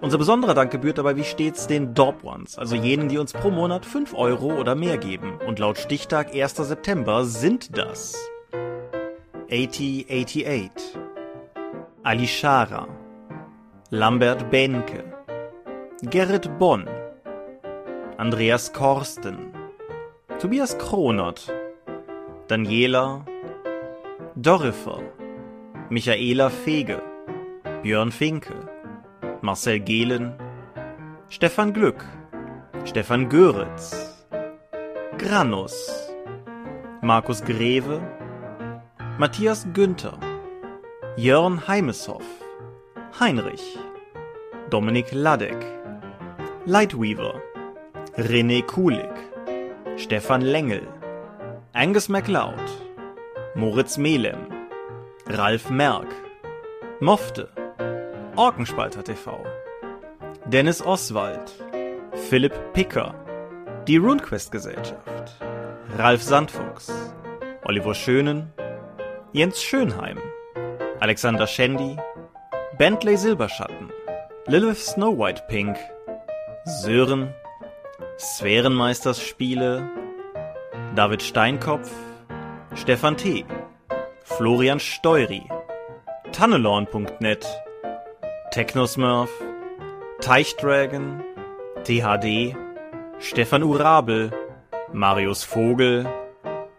[0.00, 3.50] Unser besonderer Dank gebührt dabei wie stets den Dorp Ones, also jenen, die uns pro
[3.50, 5.34] Monat 5 Euro oder mehr geben.
[5.46, 6.56] Und laut Stichtag 1.
[6.56, 8.16] September sind das
[9.50, 10.70] 8088,
[12.04, 12.88] Alishara,
[13.90, 15.04] Lambert Benke,
[16.00, 16.88] Gerrit Bonn,
[18.16, 19.52] Andreas Korsten,
[20.40, 21.52] Tobias Kronert,
[22.48, 23.24] Daniela,
[24.34, 25.00] Dorifer,
[25.88, 27.00] Michaela Fege,
[27.82, 28.54] Björn Finke,
[29.42, 30.34] Marcel Gehlen,
[31.28, 32.04] Stefan Glück,
[32.84, 34.24] Stefan Göritz,
[35.18, 36.10] Granus,
[37.00, 38.00] Markus Greve,
[39.18, 40.18] Matthias Günther,
[41.16, 42.24] Jörn Heimeshoff,
[43.20, 43.78] Heinrich,
[44.68, 45.64] Dominik Ladek,
[46.66, 47.40] Lightweaver,
[48.16, 49.33] René Kulig,
[49.96, 50.86] Stefan Lengel,
[51.72, 52.58] Angus MacLeod,
[53.54, 54.48] Moritz Melem,
[55.26, 56.08] Ralf Merck,
[57.00, 57.48] Mofte,
[58.34, 59.44] Orkenspalter TV,
[60.46, 61.52] Dennis Oswald,
[62.28, 63.14] Philipp Picker,
[63.86, 65.36] die RuneQuest Gesellschaft,
[65.96, 66.92] Ralf Sandfuchs,
[67.64, 68.52] Oliver Schönen,
[69.32, 70.18] Jens Schönheim,
[70.98, 71.96] Alexander Schendi,
[72.78, 73.90] Bentley Silberschatten,
[74.46, 75.76] Lilith Snow White Pink,
[76.64, 77.32] Sören,
[78.16, 79.90] Sphärenmeisters Spiele,
[80.94, 81.90] David Steinkopf,
[82.76, 83.44] Stefan T.,
[84.22, 85.42] Florian Steury,
[86.30, 87.44] Tannelorn.net,
[88.52, 89.30] Technosmurf,
[90.20, 91.24] Teichdragon,
[91.82, 92.56] THD,
[93.18, 94.30] Stefan Urabel,
[94.92, 96.06] Marius Vogel,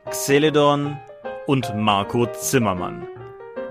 [0.09, 0.97] Xeledon
[1.47, 3.09] und Marco Zimmermann.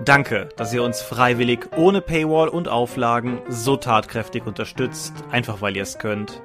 [0.03, 5.83] Danke, dass ihr uns freiwillig ohne Paywall und Auflagen so tatkräftig unterstützt, einfach weil ihr
[5.83, 6.43] es könnt.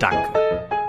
[0.00, 0.79] Danke.